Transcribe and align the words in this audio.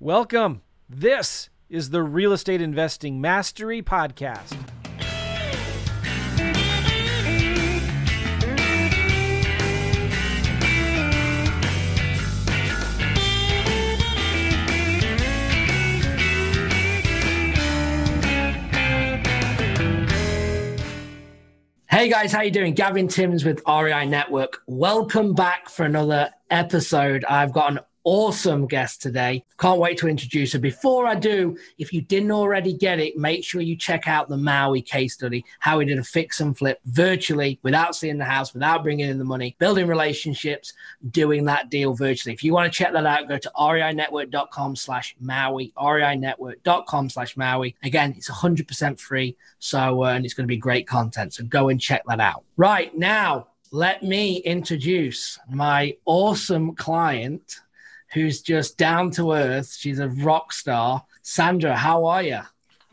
Welcome. 0.00 0.62
This 0.88 1.50
is 1.68 1.90
the 1.90 2.04
Real 2.04 2.32
Estate 2.32 2.62
Investing 2.62 3.20
Mastery 3.20 3.82
Podcast. 3.82 4.56
Hey 21.90 22.08
guys, 22.08 22.30
how 22.30 22.42
you 22.42 22.52
doing? 22.52 22.74
Gavin 22.74 23.08
Timms 23.08 23.44
with 23.44 23.60
REI 23.66 24.06
Network. 24.06 24.62
Welcome 24.68 25.34
back 25.34 25.68
for 25.68 25.84
another 25.84 26.30
episode. 26.48 27.24
I've 27.24 27.52
got 27.52 27.72
an 27.72 27.80
awesome 28.08 28.66
guest 28.66 29.02
today. 29.02 29.44
Can't 29.58 29.78
wait 29.78 29.98
to 29.98 30.08
introduce 30.08 30.54
her. 30.54 30.58
Before 30.58 31.06
I 31.06 31.14
do, 31.14 31.58
if 31.76 31.92
you 31.92 32.00
didn't 32.00 32.30
already 32.30 32.72
get 32.72 32.98
it, 32.98 33.18
make 33.18 33.44
sure 33.44 33.60
you 33.60 33.76
check 33.76 34.08
out 34.08 34.30
the 34.30 34.36
Maui 34.38 34.80
case 34.80 35.12
study, 35.12 35.44
how 35.58 35.78
he 35.78 35.84
did 35.84 35.98
a 35.98 36.02
fix 36.02 36.40
and 36.40 36.56
flip 36.56 36.80
virtually 36.86 37.60
without 37.62 37.94
seeing 37.94 38.16
the 38.16 38.24
house, 38.24 38.54
without 38.54 38.82
bringing 38.82 39.10
in 39.10 39.18
the 39.18 39.26
money, 39.26 39.56
building 39.58 39.86
relationships, 39.86 40.72
doing 41.10 41.44
that 41.44 41.68
deal 41.68 41.92
virtually. 41.92 42.32
If 42.32 42.42
you 42.42 42.54
want 42.54 42.72
to 42.72 42.74
check 42.74 42.94
that 42.94 43.04
out, 43.04 43.28
go 43.28 43.36
to 43.36 43.52
reinetwork.com 43.54 44.76
slash 44.76 45.14
Maui, 45.20 45.74
reinetwork.com 45.76 47.10
slash 47.10 47.36
Maui. 47.36 47.76
Again, 47.82 48.14
it's 48.16 48.30
100% 48.30 48.98
free. 48.98 49.36
So, 49.58 50.04
uh, 50.04 50.12
and 50.14 50.24
it's 50.24 50.32
going 50.32 50.46
to 50.46 50.48
be 50.48 50.56
great 50.56 50.86
content. 50.86 51.34
So 51.34 51.44
go 51.44 51.68
and 51.68 51.78
check 51.78 52.04
that 52.06 52.20
out. 52.20 52.42
Right 52.56 52.96
now, 52.96 53.48
let 53.70 54.02
me 54.02 54.38
introduce 54.38 55.38
my 55.50 55.94
awesome 56.06 56.74
client 56.74 57.60
who's 58.12 58.40
just 58.42 58.78
down 58.78 59.10
to 59.12 59.32
earth. 59.32 59.74
She's 59.78 59.98
a 59.98 60.08
rock 60.08 60.52
star. 60.52 61.04
Sandra, 61.22 61.76
how 61.76 62.06
are 62.06 62.22
you? 62.22 62.40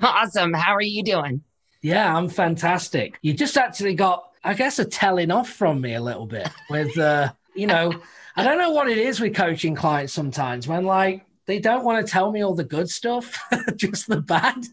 Awesome. 0.01 0.53
How 0.53 0.75
are 0.75 0.81
you 0.81 1.03
doing? 1.03 1.41
Yeah, 1.81 2.15
I'm 2.15 2.29
fantastic. 2.29 3.17
You 3.21 3.33
just 3.33 3.57
actually 3.57 3.93
got, 3.93 4.31
I 4.43 4.53
guess, 4.53 4.79
a 4.79 4.85
telling 4.85 5.31
off 5.31 5.49
from 5.49 5.81
me 5.81 5.93
a 5.93 6.01
little 6.01 6.25
bit 6.25 6.49
with, 6.69 6.97
uh, 6.97 7.31
you 7.53 7.67
know, 7.67 7.93
I 8.35 8.43
don't 8.43 8.57
know 8.57 8.71
what 8.71 8.89
it 8.89 8.97
is 8.97 9.19
with 9.19 9.35
coaching 9.35 9.75
clients 9.75 10.11
sometimes 10.11 10.67
when 10.67 10.83
like 10.83 11.25
they 11.45 11.59
don't 11.59 11.85
want 11.85 12.05
to 12.05 12.11
tell 12.11 12.31
me 12.31 12.43
all 12.43 12.55
the 12.55 12.63
good 12.63 12.89
stuff, 12.89 13.37
just 13.75 14.07
the 14.07 14.19
bad. 14.19 14.65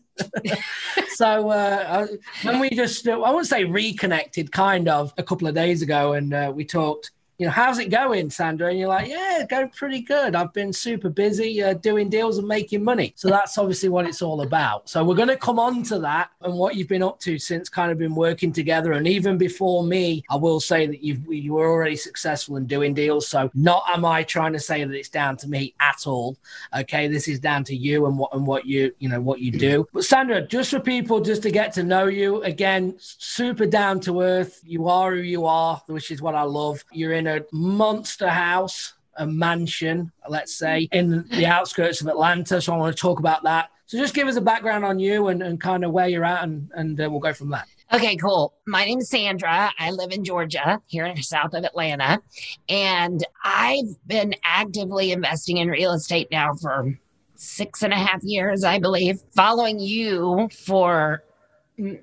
so 1.11 1.50
uh, 1.50 2.06
when 2.42 2.58
we 2.58 2.70
just, 2.70 3.06
I 3.06 3.17
wouldn't 3.17 3.47
say 3.47 3.64
reconnected, 3.64 4.50
kind 4.50 4.89
of 4.89 5.12
a 5.19 5.22
couple 5.22 5.47
of 5.47 5.55
days 5.55 5.83
ago, 5.83 6.14
and 6.14 6.33
uh, 6.33 6.50
we 6.55 6.64
talked 6.64 7.11
you 7.38 7.47
know, 7.47 7.52
how's 7.52 7.78
it 7.78 7.91
going, 7.91 8.30
Sandra? 8.30 8.70
And 8.70 8.78
you're 8.78 8.88
like, 8.88 9.08
yeah, 9.08 9.44
going 9.48 9.69
pretty 9.70 10.00
good. 10.00 10.36
I've 10.36 10.52
been 10.52 10.72
super 10.72 11.08
busy 11.08 11.62
uh, 11.62 11.74
doing 11.74 12.08
deals 12.08 12.39
and 12.39 12.47
making 12.47 12.84
money. 12.84 13.14
So 13.16 13.28
that's 13.28 13.58
obviously 13.58 13.89
what 13.89 14.06
it's 14.06 14.22
all 14.22 14.42
about. 14.42 14.89
So 14.89 15.02
we're 15.02 15.16
going 15.16 15.28
to 15.28 15.36
come 15.36 15.58
on 15.58 15.83
to 15.84 15.98
that 16.00 16.30
and 16.42 16.55
what 16.55 16.77
you've 16.77 16.89
been 16.89 17.02
up 17.02 17.19
to 17.20 17.39
since 17.39 17.69
kind 17.69 17.91
of 17.91 17.98
been 17.98 18.14
working 18.14 18.52
together. 18.52 18.92
And 18.92 19.08
even 19.08 19.39
before 19.39 19.83
me, 19.83 20.22
I 20.30 20.36
will 20.36 20.61
say 20.61 20.86
that 20.86 21.02
you've, 21.02 21.27
you 21.33 21.55
were 21.55 21.69
already 21.69 21.97
successful 21.97 22.56
in 22.56 22.66
doing 22.66 22.94
deals. 22.94 23.27
So 23.27 23.50
not 23.55 23.84
am 23.92 24.05
I 24.05 24.22
trying 24.22 24.52
to 24.52 24.61
say 24.61 24.84
that 24.84 24.94
it's 24.94 25.08
down 25.08 25.36
to 25.39 25.48
me 25.48 25.74
at 25.80 26.06
all. 26.06 26.36
Okay. 26.77 27.08
This 27.08 27.28
is 27.28 27.41
down 27.41 27.64
to 27.64 27.74
you 27.74 28.06
and 28.06 28.19
what, 28.19 28.33
and 28.34 28.46
what 28.46 28.67
you, 28.67 28.94
you 28.98 29.08
know, 29.08 29.20
what 29.20 29.41
you 29.41 29.50
do. 29.50 29.86
But 29.92 30.05
Sandra, 30.05 30.46
just 30.46 30.70
for 30.70 30.80
people 30.80 31.20
just 31.20 31.42
to 31.42 31.50
get 31.50 31.72
to 31.74 31.83
know 31.83 32.06
you 32.06 32.42
again, 32.42 32.94
super 32.98 33.67
down 33.67 34.00
to 34.00 34.20
earth. 34.20 34.61
You 34.64 34.89
are 34.89 35.12
who 35.12 35.22
you 35.22 35.46
are, 35.46 35.83
which 35.86 36.11
is 36.11 36.22
what 36.22 36.34
I 36.34 36.42
love. 36.42 36.84
You're 36.92 37.14
in 37.14 37.22
a 37.27 37.37
a 37.37 37.45
monster 37.53 38.28
house, 38.28 38.95
a 39.17 39.27
mansion, 39.27 40.12
let's 40.28 40.56
say, 40.56 40.89
in 40.92 41.27
the 41.29 41.47
outskirts 41.47 42.01
of 42.01 42.09
Atlanta. 42.09 42.61
So 42.61 42.73
I 42.73 42.77
want 42.77 42.97
to 42.97 43.01
talk 43.01 43.19
about 43.19 43.42
that. 43.45 43.70
So 43.87 43.98
just 43.98 44.14
give 44.14 44.29
us 44.29 44.37
a 44.37 44.41
background 44.41 44.84
on 44.84 44.98
you 44.98 45.29
and, 45.29 45.42
and 45.42 45.61
kind 45.61 45.84
of 45.84 45.92
where 45.92 46.09
you're 46.09 46.25
at, 46.25 46.45
and, 46.45 46.70
and 46.75 47.01
uh, 47.01 47.11
we'll 47.11 47.20
go 47.20 47.33
from 47.33 47.51
there. 47.51 47.64
Okay, 47.92 48.17
cool. 48.17 48.55
My 48.67 48.87
name 48.87 49.01
is 49.01 49.11
Sandra. 49.11 49.70
I 49.79 49.91
live 49.91 50.13
in 50.13 50.24
Georgia, 50.24 50.80
here 50.86 51.05
in 51.05 51.14
the 51.14 51.23
south 51.23 51.52
of 51.52 51.64
Atlanta. 51.64 52.23
And 52.70 53.23
I've 53.45 53.96
been 54.07 54.35
actively 54.45 55.13
investing 55.13 55.58
in 55.58 55.69
real 55.69 55.92
estate 55.92 56.29
now 56.30 56.55
for 56.55 56.98
six 57.35 57.83
and 57.83 57.92
a 57.92 57.96
half 57.96 58.23
years, 58.23 58.64
I 58.64 58.79
believe, 58.79 59.20
following 59.36 59.79
you 59.79 60.48
for 60.64 61.23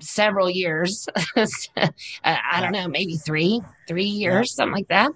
several 0.00 0.50
years. 0.50 1.08
I 2.24 2.60
don't 2.60 2.72
know, 2.72 2.88
maybe 2.88 3.16
three, 3.16 3.60
three 3.88 4.04
years, 4.04 4.54
something 4.54 4.74
like 4.74 4.88
that. 4.88 5.12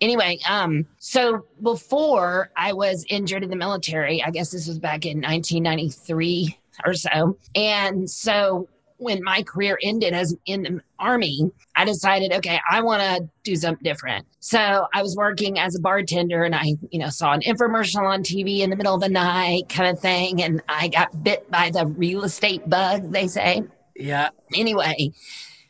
Anyway, 0.00 0.38
um, 0.48 0.86
so 0.98 1.44
before 1.62 2.50
I 2.56 2.72
was 2.72 3.04
injured 3.08 3.42
in 3.42 3.50
the 3.50 3.56
military, 3.56 4.22
I 4.22 4.30
guess 4.30 4.50
this 4.50 4.66
was 4.68 4.78
back 4.78 5.04
in 5.06 5.18
1993 5.20 6.58
or 6.84 6.94
so. 6.94 7.38
And 7.54 8.08
so 8.08 8.68
when 8.98 9.22
my 9.22 9.42
career 9.42 9.78
ended 9.82 10.14
as 10.14 10.34
in 10.46 10.62
the 10.62 10.80
army, 10.98 11.50
I 11.74 11.84
decided, 11.84 12.32
okay, 12.32 12.58
I 12.70 12.80
want 12.82 13.02
to 13.02 13.28
do 13.44 13.56
something 13.56 13.82
different. 13.82 14.26
So 14.40 14.86
I 14.94 15.02
was 15.02 15.14
working 15.16 15.58
as 15.58 15.74
a 15.74 15.80
bartender 15.80 16.44
and 16.44 16.54
I, 16.54 16.74
you 16.90 16.98
know, 16.98 17.10
saw 17.10 17.32
an 17.32 17.42
infomercial 17.42 18.02
on 18.02 18.22
TV 18.22 18.60
in 18.60 18.70
the 18.70 18.76
middle 18.76 18.94
of 18.94 19.00
the 19.00 19.08
night 19.08 19.68
kind 19.68 19.90
of 19.90 20.00
thing. 20.00 20.42
And 20.42 20.62
I 20.68 20.88
got 20.88 21.22
bit 21.22 21.50
by 21.50 21.70
the 21.70 21.86
real 21.86 22.24
estate 22.24 22.68
bug, 22.68 23.12
they 23.12 23.28
say. 23.28 23.62
Yeah. 23.98 24.30
Anyway, 24.54 25.12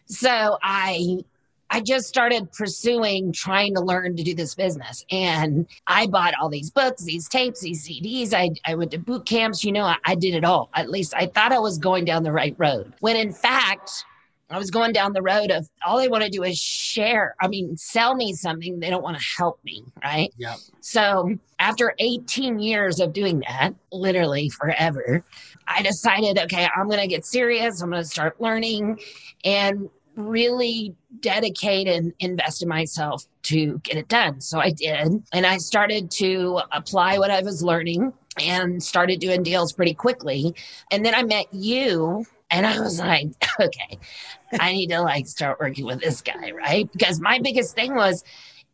so 0.06 0.58
I 0.62 1.24
I 1.70 1.80
just 1.80 2.06
started 2.06 2.52
pursuing 2.52 3.32
trying 3.32 3.74
to 3.74 3.80
learn 3.80 4.16
to 4.16 4.22
do 4.22 4.34
this 4.34 4.54
business. 4.54 5.04
And 5.10 5.66
I 5.86 6.06
bought 6.06 6.34
all 6.40 6.48
these 6.48 6.70
books, 6.70 7.02
these 7.02 7.28
tapes, 7.28 7.60
these 7.60 7.86
CDs. 7.86 8.32
I, 8.32 8.50
I 8.64 8.74
went 8.76 8.92
to 8.92 8.98
boot 8.98 9.26
camps. 9.26 9.64
You 9.64 9.72
know, 9.72 9.84
I, 9.84 9.96
I 10.04 10.14
did 10.14 10.34
it 10.34 10.44
all. 10.44 10.70
At 10.74 10.90
least 10.90 11.14
I 11.14 11.26
thought 11.26 11.52
I 11.52 11.58
was 11.58 11.78
going 11.78 12.04
down 12.04 12.22
the 12.22 12.32
right 12.32 12.54
road. 12.58 12.92
When 13.00 13.16
in 13.16 13.32
fact, 13.32 14.04
I 14.48 14.58
was 14.58 14.70
going 14.70 14.92
down 14.92 15.12
the 15.12 15.22
road 15.22 15.50
of 15.50 15.68
all 15.84 15.98
they 15.98 16.08
want 16.08 16.22
to 16.22 16.30
do 16.30 16.44
is 16.44 16.56
share. 16.56 17.34
I 17.40 17.48
mean, 17.48 17.76
sell 17.76 18.14
me 18.14 18.32
something. 18.32 18.78
They 18.78 18.90
don't 18.90 19.02
want 19.02 19.18
to 19.18 19.24
help 19.36 19.58
me. 19.64 19.82
Right. 20.02 20.32
Yeah. 20.36 20.54
So 20.80 21.36
after 21.58 21.94
18 21.98 22.60
years 22.60 23.00
of 23.00 23.12
doing 23.12 23.42
that, 23.48 23.74
literally 23.90 24.48
forever, 24.50 25.24
I 25.68 25.82
decided, 25.82 26.38
okay, 26.38 26.68
I'm 26.76 26.86
going 26.88 27.00
to 27.00 27.06
get 27.06 27.24
serious. 27.24 27.80
I'm 27.82 27.90
going 27.90 28.02
to 28.02 28.08
start 28.08 28.40
learning 28.40 29.00
and 29.44 29.88
really 30.16 30.94
dedicate 31.20 31.86
and 31.86 32.12
invest 32.20 32.62
in 32.62 32.68
myself 32.68 33.24
to 33.42 33.78
get 33.80 33.96
it 33.96 34.08
done. 34.08 34.40
So 34.40 34.58
I 34.58 34.70
did. 34.70 35.22
And 35.32 35.46
I 35.46 35.58
started 35.58 36.10
to 36.12 36.60
apply 36.72 37.18
what 37.18 37.30
I 37.30 37.42
was 37.42 37.62
learning 37.62 38.12
and 38.40 38.82
started 38.82 39.20
doing 39.20 39.42
deals 39.42 39.72
pretty 39.72 39.94
quickly. 39.94 40.54
And 40.90 41.04
then 41.04 41.14
I 41.14 41.22
met 41.22 41.46
you 41.52 42.24
and 42.50 42.66
I 42.66 42.80
was 42.80 42.98
like, 42.98 43.28
okay, 43.60 43.98
I 44.58 44.72
need 44.72 44.88
to 44.88 45.00
like 45.00 45.26
start 45.26 45.58
working 45.60 45.84
with 45.86 46.00
this 46.00 46.22
guy, 46.22 46.50
right? 46.52 46.90
Because 46.92 47.20
my 47.20 47.38
biggest 47.38 47.74
thing 47.74 47.94
was 47.94 48.24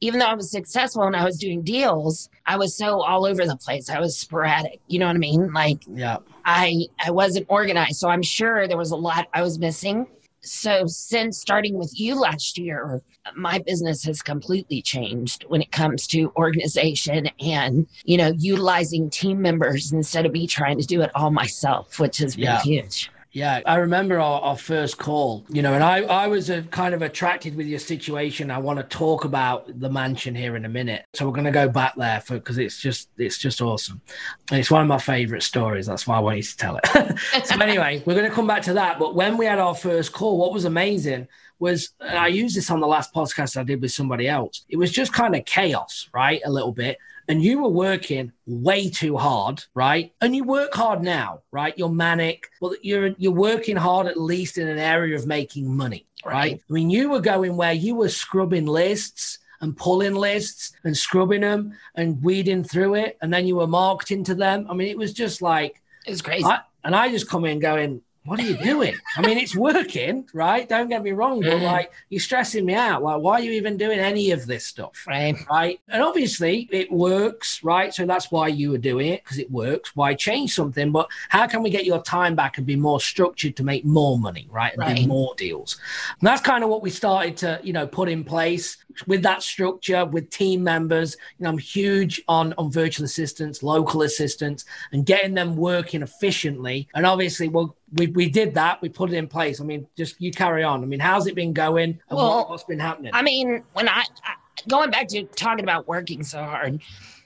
even 0.02 0.18
though 0.18 0.26
I 0.26 0.34
was 0.34 0.50
successful 0.50 1.04
and 1.04 1.16
I 1.16 1.24
was 1.24 1.38
doing 1.38 1.62
deals, 1.62 2.28
I 2.44 2.56
was 2.56 2.76
so 2.76 3.02
all 3.02 3.24
over 3.24 3.46
the 3.46 3.56
place. 3.56 3.88
I 3.88 4.00
was 4.00 4.18
sporadic. 4.18 4.80
You 4.88 4.98
know 4.98 5.06
what 5.06 5.14
I 5.14 5.20
mean? 5.20 5.52
Like 5.52 5.84
yeah. 5.88 6.18
I 6.44 6.86
I 6.98 7.12
wasn't 7.12 7.46
organized. 7.48 7.96
So 7.96 8.08
I'm 8.08 8.22
sure 8.22 8.66
there 8.66 8.76
was 8.76 8.90
a 8.90 8.96
lot 8.96 9.28
I 9.32 9.42
was 9.42 9.60
missing. 9.60 10.08
So 10.40 10.86
since 10.86 11.38
starting 11.38 11.78
with 11.78 11.92
you 11.98 12.16
last 12.16 12.58
year, 12.58 13.00
my 13.36 13.60
business 13.60 14.02
has 14.02 14.22
completely 14.22 14.82
changed 14.82 15.44
when 15.46 15.62
it 15.62 15.70
comes 15.70 16.08
to 16.08 16.32
organization 16.36 17.30
and, 17.38 17.86
you 18.02 18.16
know, 18.16 18.32
utilizing 18.36 19.08
team 19.08 19.40
members 19.40 19.92
instead 19.92 20.26
of 20.26 20.32
me 20.32 20.48
trying 20.48 20.80
to 20.80 20.84
do 20.84 21.00
it 21.00 21.12
all 21.14 21.30
myself, 21.30 22.00
which 22.00 22.18
has 22.18 22.34
been 22.34 22.46
yeah. 22.46 22.60
huge. 22.62 23.08
Yeah, 23.32 23.62
I 23.64 23.76
remember 23.76 24.20
our, 24.20 24.42
our, 24.42 24.58
first 24.58 24.98
call, 24.98 25.46
you 25.48 25.62
know, 25.62 25.72
and 25.72 25.82
I, 25.82 26.00
I 26.02 26.26
was 26.26 26.50
uh, 26.50 26.64
kind 26.70 26.94
of 26.94 27.00
attracted 27.00 27.56
with 27.56 27.66
your 27.66 27.78
situation. 27.78 28.50
I 28.50 28.58
want 28.58 28.78
to 28.78 28.82
talk 28.82 29.24
about 29.24 29.80
the 29.80 29.88
mansion 29.88 30.34
here 30.34 30.54
in 30.54 30.66
a 30.66 30.68
minute. 30.68 31.06
So 31.14 31.26
we're 31.26 31.32
going 31.32 31.46
to 31.46 31.50
go 31.50 31.66
back 31.66 31.94
there 31.96 32.20
for 32.20 32.34
because 32.34 32.58
it's 32.58 32.78
just 32.78 33.08
it's 33.16 33.38
just 33.38 33.62
awesome. 33.62 34.02
And 34.50 34.60
it's 34.60 34.70
one 34.70 34.82
of 34.82 34.88
my 34.88 34.98
favorite 34.98 35.42
stories. 35.42 35.86
That's 35.86 36.06
why 36.06 36.18
I 36.18 36.20
wanted 36.20 36.44
to 36.44 36.56
tell 36.58 36.76
it. 36.76 37.18
so 37.46 37.58
anyway, 37.58 38.02
we're 38.06 38.14
going 38.14 38.28
to 38.28 38.34
come 38.34 38.46
back 38.46 38.62
to 38.64 38.74
that. 38.74 38.98
But 38.98 39.14
when 39.14 39.38
we 39.38 39.46
had 39.46 39.58
our 39.58 39.74
first 39.74 40.12
call, 40.12 40.36
what 40.36 40.52
was 40.52 40.66
amazing 40.66 41.26
was 41.58 41.90
I 42.00 42.26
used 42.26 42.54
this 42.54 42.70
on 42.70 42.80
the 42.80 42.86
last 42.86 43.14
podcast 43.14 43.56
I 43.56 43.62
did 43.62 43.80
with 43.80 43.92
somebody 43.92 44.28
else. 44.28 44.66
It 44.68 44.76
was 44.76 44.90
just 44.90 45.14
kind 45.14 45.34
of 45.34 45.46
chaos, 45.46 46.10
right? 46.12 46.42
A 46.44 46.50
little 46.50 46.72
bit 46.72 46.98
and 47.28 47.42
you 47.42 47.62
were 47.62 47.68
working 47.68 48.32
way 48.46 48.90
too 48.90 49.16
hard, 49.16 49.64
right? 49.74 50.12
And 50.20 50.34
you 50.34 50.44
work 50.44 50.74
hard 50.74 51.02
now, 51.02 51.40
right? 51.50 51.76
You're 51.76 51.88
manic, 51.88 52.48
but 52.60 52.84
you're 52.84 53.08
you're 53.18 53.32
working 53.32 53.76
hard 53.76 54.06
at 54.06 54.20
least 54.20 54.58
in 54.58 54.68
an 54.68 54.78
area 54.78 55.16
of 55.16 55.26
making 55.26 55.74
money, 55.74 56.06
right? 56.24 56.32
right? 56.32 56.60
I 56.68 56.72
mean, 56.72 56.90
you 56.90 57.10
were 57.10 57.20
going 57.20 57.56
where 57.56 57.72
you 57.72 57.94
were 57.94 58.08
scrubbing 58.08 58.66
lists 58.66 59.38
and 59.60 59.76
pulling 59.76 60.14
lists 60.14 60.72
and 60.84 60.96
scrubbing 60.96 61.42
them 61.42 61.74
and 61.94 62.22
weeding 62.22 62.64
through 62.64 62.96
it, 62.96 63.16
and 63.22 63.32
then 63.32 63.46
you 63.46 63.56
were 63.56 63.66
marketing 63.66 64.24
to 64.24 64.34
them. 64.34 64.66
I 64.68 64.74
mean, 64.74 64.88
it 64.88 64.98
was 64.98 65.12
just 65.12 65.40
like 65.40 65.80
it's 66.06 66.22
crazy. 66.22 66.44
I, 66.44 66.60
and 66.84 66.96
I 66.96 67.10
just 67.10 67.28
come 67.28 67.44
in 67.44 67.60
going, 67.60 68.02
what 68.24 68.38
are 68.38 68.44
you 68.44 68.56
doing? 68.58 68.94
I 69.16 69.22
mean, 69.22 69.36
it's 69.36 69.56
working, 69.56 70.28
right? 70.32 70.68
Don't 70.68 70.88
get 70.88 71.02
me 71.02 71.10
wrong, 71.10 71.40
but 71.40 71.54
Mhm. 71.54 71.62
like 71.62 71.92
you're 72.08 72.20
stressing 72.20 72.64
me 72.64 72.74
out. 72.74 73.02
Like, 73.02 73.20
why 73.20 73.34
are 73.34 73.42
you 73.42 73.50
even 73.52 73.76
doing 73.76 73.98
any 73.98 74.30
of 74.30 74.46
this 74.46 74.64
stuff? 74.64 75.04
Right. 75.08 75.34
Right. 75.50 75.80
And 75.88 76.02
obviously 76.02 76.68
it 76.70 76.90
works, 76.92 77.64
right? 77.64 77.92
So 77.92 78.06
that's 78.06 78.30
why 78.30 78.48
you 78.48 78.70
were 78.70 78.78
doing 78.78 79.08
it 79.08 79.24
because 79.24 79.38
it 79.38 79.50
works. 79.50 79.96
Why 79.96 80.14
change 80.14 80.54
something? 80.54 80.92
But 80.92 81.08
how 81.30 81.46
can 81.48 81.62
we 81.62 81.70
get 81.70 81.84
your 81.84 82.00
time 82.02 82.36
back 82.36 82.58
and 82.58 82.66
be 82.66 82.76
more 82.76 83.00
structured 83.00 83.56
to 83.56 83.64
make 83.64 83.84
more 83.84 84.16
money, 84.18 84.46
right? 84.50 84.72
And 84.78 84.96
do 84.96 85.06
more 85.08 85.34
deals. 85.36 85.78
And 86.20 86.26
that's 86.26 86.40
kind 86.40 86.62
of 86.62 86.70
what 86.70 86.82
we 86.82 86.90
started 86.90 87.36
to, 87.38 87.60
you 87.64 87.72
know, 87.72 87.86
put 87.86 88.08
in 88.08 88.22
place 88.22 88.76
with 89.06 89.22
that 89.22 89.42
structure, 89.42 90.04
with 90.04 90.30
team 90.30 90.62
members. 90.62 91.16
You 91.38 91.44
know, 91.44 91.50
I'm 91.50 91.58
huge 91.58 92.22
on 92.28 92.54
on 92.56 92.70
virtual 92.70 93.04
assistants, 93.04 93.62
local 93.62 94.02
assistants, 94.02 94.64
and 94.92 95.04
getting 95.04 95.34
them 95.34 95.56
working 95.56 96.02
efficiently. 96.02 96.88
And 96.94 97.04
obviously, 97.06 97.48
well, 97.48 97.74
we, 97.94 98.06
we 98.08 98.30
did 98.30 98.54
that. 98.54 98.80
We 98.80 98.88
put 98.88 99.10
it 99.10 99.16
in 99.16 99.28
place. 99.28 99.60
I 99.60 99.64
mean, 99.64 99.86
just 99.96 100.20
you 100.20 100.30
carry 100.30 100.62
on. 100.62 100.82
I 100.82 100.86
mean, 100.86 101.00
how's 101.00 101.26
it 101.26 101.34
been 101.34 101.52
going? 101.52 102.00
And 102.08 102.16
Well, 102.16 102.38
what, 102.38 102.50
what's 102.50 102.64
been 102.64 102.78
happening? 102.78 103.10
I 103.14 103.22
mean, 103.22 103.62
when 103.74 103.88
I, 103.88 104.04
I 104.24 104.34
going 104.68 104.90
back 104.90 105.08
to 105.08 105.24
talking 105.24 105.64
about 105.64 105.86
working 105.86 106.22
so 106.22 106.38
hard, 106.38 106.80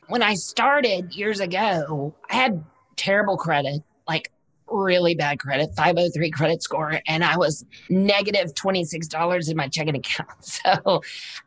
when 0.09 0.23
I 0.23 0.35
started 0.35 1.15
years 1.15 1.41
ago, 1.41 2.15
I 2.31 2.35
had 2.35 2.65
terrible 2.97 3.37
credit, 3.37 3.83
like 4.09 4.33
really 4.69 5.15
bad 5.15 5.39
credit, 5.39 5.71
503 5.77 6.31
credit 6.31 6.63
score, 6.63 7.01
and 7.07 7.25
I 7.25 7.37
was 7.37 7.65
negative 7.89 8.55
$26 8.55 9.51
in 9.51 9.57
my 9.57 9.69
checking 9.69 9.97
account. 9.97 10.31
So 10.41 11.03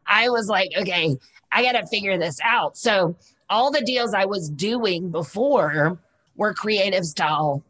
I 0.08 0.30
was 0.30 0.48
like, 0.48 0.70
okay, 0.78 1.18
I 1.52 1.64
got 1.64 1.74
to 1.74 1.86
figure 1.88 2.18
this 2.18 2.40
out. 2.44 2.78
So 2.78 3.16
all 3.50 3.72
the 3.72 3.82
deals 3.82 4.14
I 4.14 4.26
was 4.26 4.50
doing 4.50 5.10
before 5.10 6.00
were 6.36 6.54
creative 6.54 7.06
style 7.06 7.64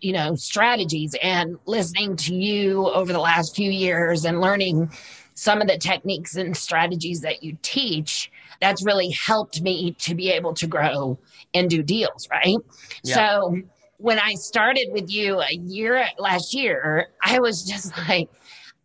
you 0.00 0.12
know 0.12 0.34
strategies 0.36 1.14
and 1.22 1.58
listening 1.66 2.16
to 2.16 2.34
you 2.34 2.88
over 2.90 3.12
the 3.12 3.18
last 3.20 3.56
few 3.56 3.70
years 3.70 4.24
and 4.24 4.40
learning 4.40 4.90
some 5.34 5.60
of 5.60 5.66
the 5.66 5.76
techniques 5.76 6.36
and 6.36 6.56
strategies 6.56 7.20
that 7.20 7.42
you 7.42 7.56
teach 7.62 8.30
that's 8.60 8.84
really 8.84 9.10
helped 9.10 9.60
me 9.62 9.92
to 9.98 10.14
be 10.14 10.30
able 10.30 10.54
to 10.54 10.66
grow 10.66 11.18
and 11.54 11.68
do 11.70 11.82
deals 11.82 12.28
right 12.30 12.56
Yeah. 13.02 13.14
so 13.14 13.58
when 13.98 14.18
i 14.20 14.34
started 14.34 14.88
with 14.92 15.10
you 15.10 15.40
a 15.40 15.54
year 15.54 16.06
last 16.18 16.54
year 16.54 17.08
i 17.22 17.40
was 17.40 17.64
just 17.64 17.96
like 18.08 18.28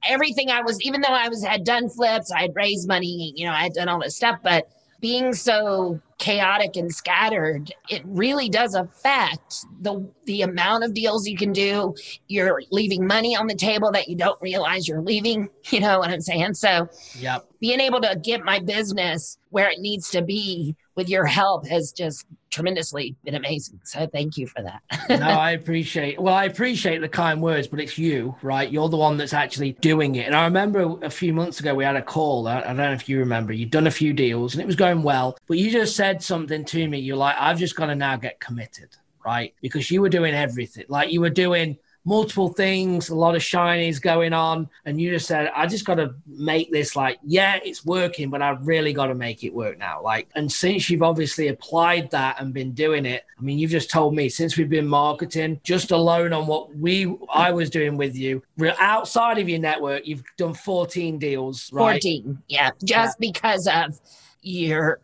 everything 0.08 0.50
i 0.50 0.62
was 0.62 0.82
even 0.82 1.02
though 1.02 1.14
i 1.14 1.30
was 1.30 1.44
had 1.44 1.64
done 1.64 1.88
flips 1.90 2.32
i 2.32 2.42
had 2.42 2.56
raised 2.56 2.88
money 2.88 3.32
you 3.36 3.46
know 3.46 3.52
i 3.52 3.62
had 3.62 3.74
done 3.74 3.88
all 3.88 4.00
this 4.00 4.16
stuff 4.16 4.40
but 4.44 4.68
being 5.02 5.34
so 5.34 6.00
chaotic 6.20 6.76
and 6.76 6.94
scattered 6.94 7.74
it 7.90 8.02
really 8.06 8.50
does 8.50 8.76
affect 8.76 9.66
the 9.82 10.08
the 10.26 10.42
amount 10.42 10.84
of 10.84 10.94
deals 10.94 11.28
you 11.28 11.38
can 11.38 11.54
do 11.54 11.96
you're 12.28 12.62
leaving 12.72 13.08
money 13.08 13.36
on 13.36 13.48
the 13.48 13.56
table 13.56 13.92
that 13.92 14.08
you 14.10 14.16
don't 14.16 14.40
realize 14.42 14.88
you're 14.88 15.02
leaving 15.02 15.50
you 15.70 15.80
know 15.80 16.00
what 16.00 16.10
i'm 16.10 16.22
saying 16.22 16.54
so 16.54 16.88
yep. 17.18 17.48
being 17.60 17.80
able 17.80 18.02
to 18.02 18.20
get 18.22 18.44
my 18.44 18.60
business 18.60 19.38
where 19.50 19.70
it 19.70 19.80
needs 19.80 20.10
to 20.10 20.22
be 20.22 20.76
with 20.96 21.10
your 21.10 21.26
help 21.26 21.66
has 21.66 21.92
just 21.94 22.26
tremendously 22.50 23.16
been 23.24 23.36
amazing 23.36 23.80
so 23.86 24.06
thank 24.08 24.38
you 24.38 24.46
for 24.46 24.62
that 24.62 24.82
no, 25.10 25.28
I 25.28 25.52
appreciate. 25.52 26.20
Well, 26.20 26.34
I 26.34 26.46
appreciate 26.46 27.00
the 27.00 27.10
kind 27.10 27.42
words, 27.42 27.68
but 27.68 27.80
it's 27.80 27.98
you, 27.98 28.36
right? 28.42 28.70
You're 28.70 28.90
the 28.90 28.98
one 28.98 29.18
that's 29.18 29.34
actually 29.34 29.74
doing 29.74 30.16
it. 30.16 30.28
And 30.28 30.36
I 30.36 30.46
remember 30.46 30.98
a 31.02 31.10
few 31.10 31.34
months 31.34 31.60
ago 31.60 31.74
we 31.74 31.84
had 31.84 31.96
a 31.96 32.02
call. 32.02 32.48
I, 32.48 32.62
I 32.62 32.68
don't 32.68 32.78
know 32.78 32.92
if 32.92 33.10
you 33.10 33.20
remember. 33.20 33.54
You'd 33.54 33.72
done 33.72 33.88
a 33.88 33.92
few 33.92 34.14
deals 34.14 34.54
and 34.54 34.62
it 34.62 34.68
was 34.68 34.76
going 34.76 35.02
well, 35.02 35.38
but 35.48 35.58
you 35.58 35.72
just 35.72 35.96
said 35.96 36.09
something 36.18 36.66
to 36.66 36.88
me. 36.88 37.00
You're 37.00 37.18
like, 37.18 37.36
I've 37.38 37.60
just 37.60 37.76
got 37.76 37.88
to 37.88 37.96
now 37.96 38.16
get 38.16 38.40
committed, 38.40 38.90
right? 39.26 39.54
Because 39.62 39.90
you 39.92 40.02
were 40.02 40.10
doing 40.10 40.34
everything. 40.34 40.86
Like 40.88 41.12
you 41.12 41.22
were 41.22 41.30
doing 41.30 41.78
multiple 42.06 42.50
things, 42.50 43.10
a 43.10 43.16
lot 43.16 43.36
of 43.36 43.42
shinies 43.42 44.02
going 44.02 44.34
on, 44.34 44.70
and 44.86 45.00
you 45.00 45.12
just 45.12 45.28
said, 45.28 45.52
I 45.56 45.68
just 45.68 45.86
got 45.86 45.96
to 45.96 46.16
make 46.26 46.72
this 46.72 46.96
like, 46.96 47.20
yeah, 47.24 47.60
it's 47.64 47.86
working, 47.86 48.30
but 48.30 48.42
I've 48.42 48.66
really 48.66 48.94
got 48.94 49.08
to 49.08 49.16
make 49.16 49.44
it 49.44 49.54
work 49.54 49.78
now. 49.78 50.02
Like, 50.02 50.30
and 50.36 50.52
since 50.52 50.90
you've 50.90 51.04
obviously 51.04 51.50
applied 51.50 52.10
that 52.12 52.42
and 52.42 52.54
been 52.54 52.72
doing 52.72 53.06
it, 53.06 53.26
I 53.38 53.42
mean, 53.42 53.60
you've 53.60 53.72
just 53.72 53.92
told 53.92 54.16
me 54.16 54.30
since 54.30 54.58
we've 54.58 54.70
been 54.70 54.88
marketing, 54.88 55.60
just 55.64 55.92
alone 55.92 56.34
on 56.34 56.48
what 56.48 56.76
we, 56.76 57.16
I 57.32 57.52
was 57.52 57.70
doing 57.70 57.98
with 57.98 58.16
you, 58.16 58.42
real 58.58 58.76
outside 58.80 59.38
of 59.38 59.48
your 59.48 59.60
network, 59.60 60.08
you've 60.08 60.24
done 60.38 60.54
14 60.54 61.20
deals, 61.20 61.72
right? 61.72 62.02
14 62.02 62.42
yeah 62.48 62.72
just 62.84 63.20
because 63.20 63.68
of 63.68 64.00
your 64.42 65.00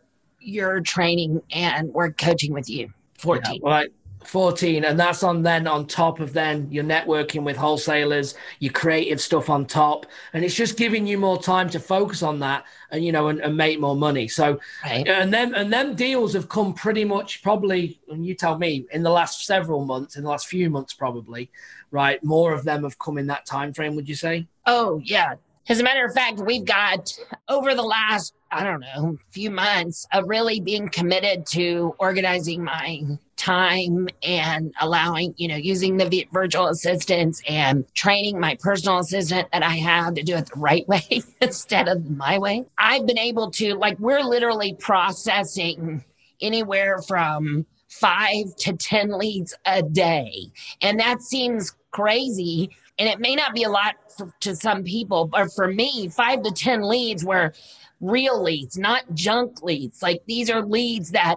your 0.46 0.80
training 0.80 1.42
and 1.50 1.92
work 1.92 2.16
coaching 2.18 2.52
with 2.52 2.68
you. 2.68 2.92
14 3.18 3.60
Yeah, 3.62 3.68
right. 3.68 3.90
14 4.26 4.84
and 4.84 4.98
that's 4.98 5.22
on 5.22 5.42
then 5.42 5.66
on 5.68 5.86
top 5.86 6.18
of 6.18 6.32
then 6.32 6.66
your 6.70 6.82
networking 6.82 7.44
with 7.44 7.56
wholesalers 7.56 8.34
your 8.58 8.72
creative 8.72 9.20
stuff 9.20 9.48
on 9.48 9.64
top 9.64 10.04
and 10.32 10.44
it's 10.44 10.54
just 10.54 10.76
giving 10.76 11.06
you 11.06 11.16
more 11.16 11.40
time 11.40 11.70
to 11.70 11.78
focus 11.78 12.24
on 12.24 12.40
that 12.40 12.64
and 12.90 13.04
you 13.04 13.12
know 13.12 13.28
and, 13.28 13.40
and 13.40 13.56
make 13.56 13.78
more 13.78 13.94
money. 13.94 14.26
So 14.26 14.58
right. 14.84 15.06
and 15.06 15.32
then 15.32 15.54
and 15.54 15.72
them 15.72 15.94
deals 15.94 16.32
have 16.32 16.48
come 16.48 16.74
pretty 16.74 17.04
much 17.04 17.42
probably 17.42 18.00
and 18.08 18.26
you 18.26 18.34
tell 18.34 18.58
me 18.58 18.86
in 18.90 19.02
the 19.02 19.10
last 19.10 19.46
several 19.46 19.84
months 19.84 20.16
in 20.16 20.24
the 20.24 20.30
last 20.30 20.48
few 20.48 20.70
months 20.70 20.92
probably 20.92 21.50
right 21.90 22.22
more 22.24 22.52
of 22.52 22.64
them 22.64 22.82
have 22.82 22.98
come 22.98 23.18
in 23.18 23.28
that 23.28 23.46
time 23.46 23.72
frame 23.72 23.94
would 23.94 24.08
you 24.08 24.16
say? 24.16 24.46
Oh, 24.66 25.00
yeah. 25.04 25.36
As 25.68 25.80
a 25.80 25.82
matter 25.82 26.04
of 26.04 26.14
fact, 26.14 26.38
we've 26.38 26.64
got 26.64 27.12
over 27.48 27.74
the 27.74 27.82
last, 27.82 28.34
I 28.52 28.62
don't 28.62 28.80
know, 28.80 29.18
few 29.30 29.50
months 29.50 30.06
of 30.12 30.28
really 30.28 30.60
being 30.60 30.88
committed 30.88 31.44
to 31.46 31.94
organizing 31.98 32.62
my 32.62 33.02
time 33.36 34.08
and 34.22 34.72
allowing, 34.80 35.34
you 35.36 35.48
know, 35.48 35.56
using 35.56 35.96
the 35.96 36.28
virtual 36.32 36.68
assistants 36.68 37.42
and 37.48 37.84
training 37.94 38.38
my 38.38 38.56
personal 38.60 38.98
assistant 38.98 39.48
that 39.52 39.64
I 39.64 39.76
have 39.76 40.14
to 40.14 40.22
do 40.22 40.36
it 40.36 40.46
the 40.46 40.60
right 40.60 40.86
way 40.88 41.22
instead 41.40 41.88
of 41.88 42.08
my 42.10 42.38
way. 42.38 42.64
I've 42.78 43.06
been 43.06 43.18
able 43.18 43.50
to, 43.52 43.74
like, 43.74 43.98
we're 43.98 44.22
literally 44.22 44.74
processing 44.78 46.04
anywhere 46.40 47.02
from 47.02 47.66
five 47.88 48.54
to 48.58 48.72
10 48.74 49.18
leads 49.18 49.54
a 49.64 49.82
day. 49.82 50.46
And 50.82 51.00
that 51.00 51.22
seems 51.22 51.74
crazy. 51.90 52.70
And 52.98 53.08
it 53.08 53.20
may 53.20 53.34
not 53.34 53.54
be 53.54 53.64
a 53.64 53.68
lot 53.68 53.96
for, 54.16 54.32
to 54.40 54.56
some 54.56 54.82
people, 54.82 55.26
but 55.26 55.52
for 55.52 55.68
me, 55.68 56.08
five 56.08 56.42
to 56.42 56.50
10 56.50 56.82
leads 56.82 57.24
were 57.24 57.52
real 58.00 58.42
leads, 58.42 58.78
not 58.78 59.04
junk 59.14 59.62
leads. 59.62 60.02
Like 60.02 60.22
these 60.26 60.50
are 60.50 60.64
leads 60.64 61.10
that 61.10 61.36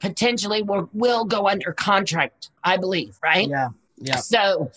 potentially 0.00 0.62
will, 0.62 0.88
will 0.92 1.24
go 1.24 1.48
under 1.48 1.72
contract, 1.72 2.50
I 2.62 2.76
believe, 2.76 3.18
right? 3.22 3.48
yeah 3.48 3.68
yeah 3.98 4.16
So 4.16 4.70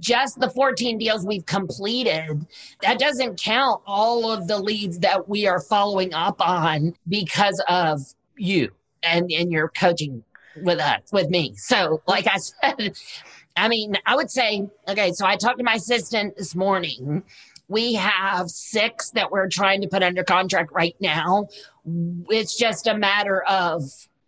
just 0.00 0.40
the 0.40 0.50
14 0.50 0.98
deals 0.98 1.24
we've 1.24 1.46
completed, 1.46 2.46
that 2.82 2.98
doesn't 2.98 3.40
count 3.40 3.82
all 3.86 4.30
of 4.30 4.48
the 4.48 4.58
leads 4.58 4.98
that 5.00 5.28
we 5.28 5.46
are 5.46 5.60
following 5.60 6.12
up 6.12 6.40
on 6.40 6.94
because 7.08 7.62
of 7.68 8.00
you 8.36 8.70
and, 9.02 9.30
and 9.30 9.52
your 9.52 9.68
coaching 9.68 10.24
with 10.60 10.80
us, 10.80 11.00
with 11.12 11.28
me. 11.30 11.54
So, 11.56 12.02
like 12.06 12.26
I 12.26 12.36
said, 12.38 12.96
I 13.56 13.68
mean, 13.68 13.96
I 14.06 14.16
would 14.16 14.30
say, 14.30 14.68
okay, 14.88 15.12
so 15.12 15.26
I 15.26 15.36
talked 15.36 15.58
to 15.58 15.64
my 15.64 15.74
assistant 15.74 16.36
this 16.36 16.54
morning. 16.54 17.00
Mm-hmm. 17.00 17.18
We 17.68 17.94
have 17.94 18.50
six 18.50 19.10
that 19.10 19.30
we're 19.30 19.48
trying 19.48 19.80
to 19.82 19.88
put 19.88 20.02
under 20.02 20.24
contract 20.24 20.72
right 20.72 20.96
now. 21.00 21.46
It's 22.28 22.56
just 22.56 22.86
a 22.86 22.96
matter 22.96 23.42
of 23.44 23.82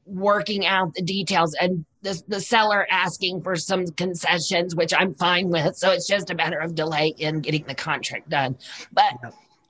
working 0.06 0.66
out 0.66 0.94
the 0.94 1.02
details 1.02 1.54
and 1.60 1.84
the, 2.02 2.22
the 2.28 2.40
seller 2.40 2.86
asking 2.90 3.42
for 3.42 3.56
some 3.56 3.86
concessions, 3.86 4.74
which 4.74 4.92
I'm 4.96 5.14
fine 5.14 5.48
with. 5.48 5.76
So 5.76 5.90
it's 5.90 6.06
just 6.06 6.30
a 6.30 6.34
matter 6.34 6.58
of 6.58 6.74
delay 6.74 7.14
in 7.18 7.40
getting 7.40 7.64
the 7.64 7.74
contract 7.74 8.28
done. 8.28 8.56
But 8.92 9.14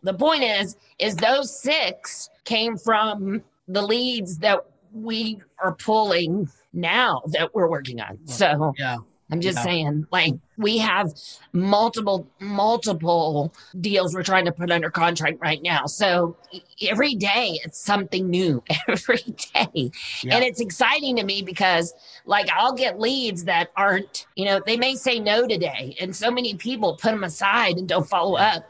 the 0.02 0.14
point 0.14 0.42
is, 0.42 0.76
is 0.98 1.16
those 1.16 1.60
six 1.60 2.30
came 2.44 2.76
from 2.76 3.42
the 3.68 3.82
leads 3.82 4.38
that 4.38 4.60
we 4.92 5.40
are 5.62 5.74
pulling 5.74 6.48
now 6.72 7.22
that 7.28 7.54
we're 7.54 7.68
working 7.68 8.00
on. 8.00 8.18
So 8.26 8.74
yeah 8.78 8.98
I'm 9.30 9.40
just 9.40 9.58
Yeah. 9.58 9.64
saying, 9.64 10.06
like, 10.12 10.34
we 10.58 10.78
have 10.78 11.12
multiple, 11.52 12.26
multiple 12.40 13.52
deals 13.80 14.14
we're 14.14 14.22
trying 14.22 14.44
to 14.44 14.52
put 14.52 14.70
under 14.70 14.90
contract 14.90 15.38
right 15.40 15.62
now. 15.62 15.86
So 15.86 16.36
every 16.82 17.14
day 17.14 17.58
it's 17.64 17.78
something 17.78 18.28
new, 18.28 18.62
every 18.88 19.22
day. 19.54 19.90
Yeah. 20.22 20.36
And 20.36 20.44
it's 20.44 20.60
exciting 20.60 21.16
to 21.16 21.24
me 21.24 21.42
because, 21.42 21.94
like, 22.26 22.48
I'll 22.50 22.74
get 22.74 23.00
leads 23.00 23.44
that 23.44 23.70
aren't, 23.76 24.26
you 24.36 24.44
know, 24.44 24.60
they 24.64 24.76
may 24.76 24.94
say 24.94 25.18
no 25.18 25.46
today. 25.48 25.96
And 26.00 26.14
so 26.14 26.30
many 26.30 26.54
people 26.54 26.94
put 26.96 27.10
them 27.12 27.24
aside 27.24 27.76
and 27.78 27.88
don't 27.88 28.08
follow 28.08 28.36
up. 28.36 28.64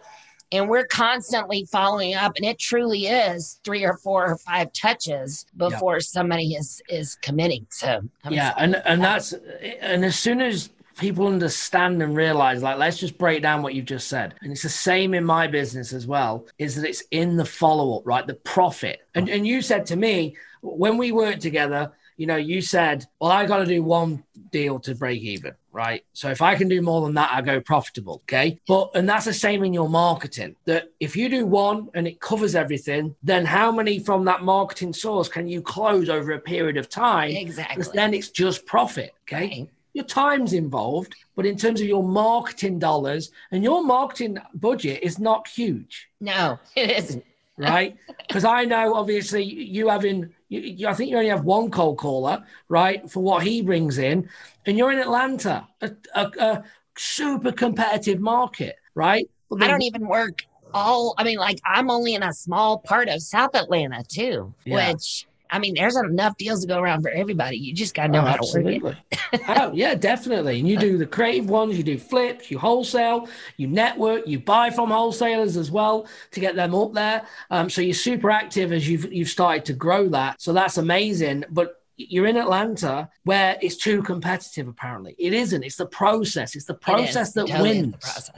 And 0.55 0.69
we're 0.69 0.87
constantly 0.87 1.65
following 1.65 2.15
up, 2.15 2.33
and 2.37 2.45
it 2.45 2.59
truly 2.59 3.07
is 3.07 3.61
three 3.65 3.85
or 3.85 3.97
four 3.97 4.27
or 4.27 4.37
five 4.39 4.73
touches 4.73 5.47
before 5.57 6.01
somebody 6.01 6.55
is 6.55 6.81
is 6.89 7.17
committing. 7.17 7.67
So 7.71 8.03
I'm 8.25 8.33
yeah 8.33 8.55
and 8.57 8.77
and 8.85 9.03
that's 9.03 9.33
and 9.81 10.05
as 10.05 10.19
soon 10.19 10.41
as 10.41 10.71
people 10.97 11.27
understand 11.27 12.01
and 12.01 12.17
realize 12.17 12.63
like 12.63 12.79
let's 12.79 12.99
just 12.99 13.19
break 13.19 13.43
down 13.43 13.63
what 13.63 13.75
you've 13.75 13.85
just 13.85 14.09
said. 14.09 14.35
And 14.43 14.53
it's 14.53 14.63
the 14.63 14.69
same 14.69 15.13
in 15.13 15.25
my 15.25 15.47
business 15.47 15.93
as 15.93 16.07
well 16.07 16.47
is 16.59 16.77
that 16.77 16.89
it's 16.89 17.03
in 17.11 17.37
the 17.37 17.45
follow-up 17.45 18.03
right? 18.05 18.27
The 18.27 18.35
profit. 18.35 19.01
And 19.15 19.29
and 19.29 19.47
you 19.47 19.61
said 19.61 19.87
to 19.87 19.97
me 19.97 20.37
when 20.61 20.97
we 20.97 21.13
worked 21.13 21.43
together 21.43 21.93
you 22.17 22.27
know 22.27 22.37
you 22.37 22.63
said 22.63 23.07
well 23.21 23.31
i 23.31 23.45
got 23.45 23.59
to 23.59 23.67
do 23.67 23.83
one 23.83 24.23
deal 24.51 24.79
to 24.79 24.95
break 24.95 25.21
even 25.21 25.53
right? 25.75 26.05
So 26.13 26.31
if 26.31 26.41
I 26.41 26.55
can 26.55 26.69
do 26.69 26.81
more 26.81 27.03
than 27.03 27.15
that, 27.15 27.31
I 27.33 27.43
go 27.43 27.61
profitable. 27.61 28.23
Okay. 28.25 28.61
But, 28.67 28.93
and 28.95 29.09
that's 29.09 29.25
the 29.27 29.35
same 29.35 29.65
in 29.65 29.75
your 29.75 29.89
marketing 29.89 30.55
that 30.65 30.93
if 31.01 31.17
you 31.17 31.29
do 31.29 31.45
one 31.45 31.89
and 31.95 32.07
it 32.07 32.21
covers 32.21 32.55
everything, 32.55 33.15
then 33.23 33.45
how 33.45 33.73
many 33.73 33.99
from 33.99 34.25
that 34.27 34.43
marketing 34.43 34.93
source 34.93 35.29
can 35.29 35.49
you 35.49 35.61
close 35.61 36.09
over 36.09 36.33
a 36.33 36.39
period 36.39 36.77
of 36.77 36.89
time? 36.89 37.31
Exactly. 37.31 37.77
Because 37.77 37.93
then 37.93 38.15
it's 38.15 38.31
just 38.31 38.65
profit. 38.65 39.13
Okay. 39.29 39.49
Right. 39.49 39.69
Your 39.95 40.05
time's 40.05 40.55
involved, 40.55 41.15
but 41.37 41.47
in 41.47 41.57
terms 41.57 41.81
of 41.81 41.87
your 41.87 42.03
marketing 42.03 42.81
dollars 42.81 43.31
and 43.53 43.63
your 43.63 43.85
marketing 43.85 44.39
budget 44.55 45.01
is 45.05 45.21
not 45.21 45.47
huge 45.47 46.09
No, 46.21 46.59
it 46.75 46.91
isn't. 46.91 47.25
Right? 47.57 47.97
Because 48.27 48.45
I 48.45 48.65
know 48.65 48.95
obviously 48.95 49.45
you 49.45 49.89
having, 49.89 50.33
you, 50.49 50.61
you, 50.61 50.89
I 50.89 50.95
think 50.95 51.11
you 51.11 51.17
only 51.17 51.31
have 51.31 51.45
one 51.45 51.71
cold 51.71 51.99
caller, 51.99 52.45
right, 52.69 53.09
for 53.11 53.23
what 53.23 53.43
he 53.43 53.63
brings 53.63 53.99
in, 53.99 54.29
and 54.67 54.77
you're 54.77 54.93
in 54.93 54.99
Atlanta, 54.99 55.67
a, 55.81 55.93
a, 56.15 56.31
a 56.39 56.65
super 56.97 57.53
competitive 57.53 58.21
market, 58.21 58.77
right? 58.95 59.29
But 59.51 59.63
I 59.63 59.69
don't 59.69 59.83
even 59.83 60.07
work 60.09 60.43
all. 60.73 61.15
I 61.19 61.25
mean, 61.25 61.39
like 61.39 61.61
I'm 61.65 61.91
only 61.91 62.15
in 62.15 62.23
a 62.23 62.33
small 62.33 62.79
part 62.79 63.09
of 63.09 63.23
South 63.23 63.55
Atlanta 63.55 64.03
too, 64.03 64.55
Yeah. 64.65 64.91
which 64.93 65.27
I 65.51 65.59
mean, 65.59 65.75
there's 65.75 65.97
enough 65.97 66.37
deals 66.37 66.63
to 66.63 66.67
go 66.67 66.79
around 66.81 67.03
for 67.03 67.11
everybody. 67.11 67.57
You 67.59 67.73
just 67.75 67.95
got 67.95 68.07
to 68.07 68.13
know 68.13 68.23
Oh, 68.23 68.27
how 68.27 68.37
to 68.37 68.83
work 68.83 68.97
it. 69.33 69.41
oh, 69.49 69.73
yeah, 69.73 69.95
definitely. 69.95 70.59
And 70.59 70.69
you 70.69 70.77
do 70.77 70.97
the 70.99 71.07
creative 71.07 71.49
ones, 71.49 71.77
you 71.77 71.85
do 71.85 71.99
flips, 71.99 72.51
you 72.51 72.59
wholesale, 72.59 73.29
you 73.57 73.67
network, 73.69 74.27
you 74.27 74.39
buy 74.41 74.71
from 74.71 74.91
wholesalers 74.91 75.57
as 75.57 75.71
well 75.71 76.07
to 76.33 76.41
get 76.41 76.57
them 76.57 76.75
up 76.75 76.93
there. 76.93 77.23
Um, 77.51 77.71
so 77.71 77.83
you're 77.83 77.95
super 77.95 78.31
active 78.31 78.73
as 78.73 78.89
you've 78.89 79.13
you've 79.13 79.29
started 79.29 79.65
to 79.67 79.75
grow 79.75 80.09
that. 80.09 80.41
So 80.41 80.53
that's 80.53 80.79
amazing. 80.79 81.45
But 81.51 81.81
you're 81.97 82.27
in 82.27 82.37
Atlanta 82.37 83.09
where 83.23 83.57
it's 83.63 83.77
too 83.77 84.03
competitive. 84.03 84.67
Apparently, 84.67 85.15
it 85.19 85.33
isn't. 85.35 85.63
It's 85.63 85.77
the 85.77 85.87
process. 85.87 86.57
It's 86.57 86.65
the 86.65 86.75
It 86.75 86.81
process 86.81 87.33
that 87.35 87.47
Totally 87.47 87.83
wins. 87.83 88.31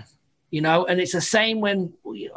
You 0.50 0.61
know 0.61 0.87
and 0.87 1.00
it's 1.00 1.12
the 1.12 1.21
same 1.21 1.61
when 1.61 1.93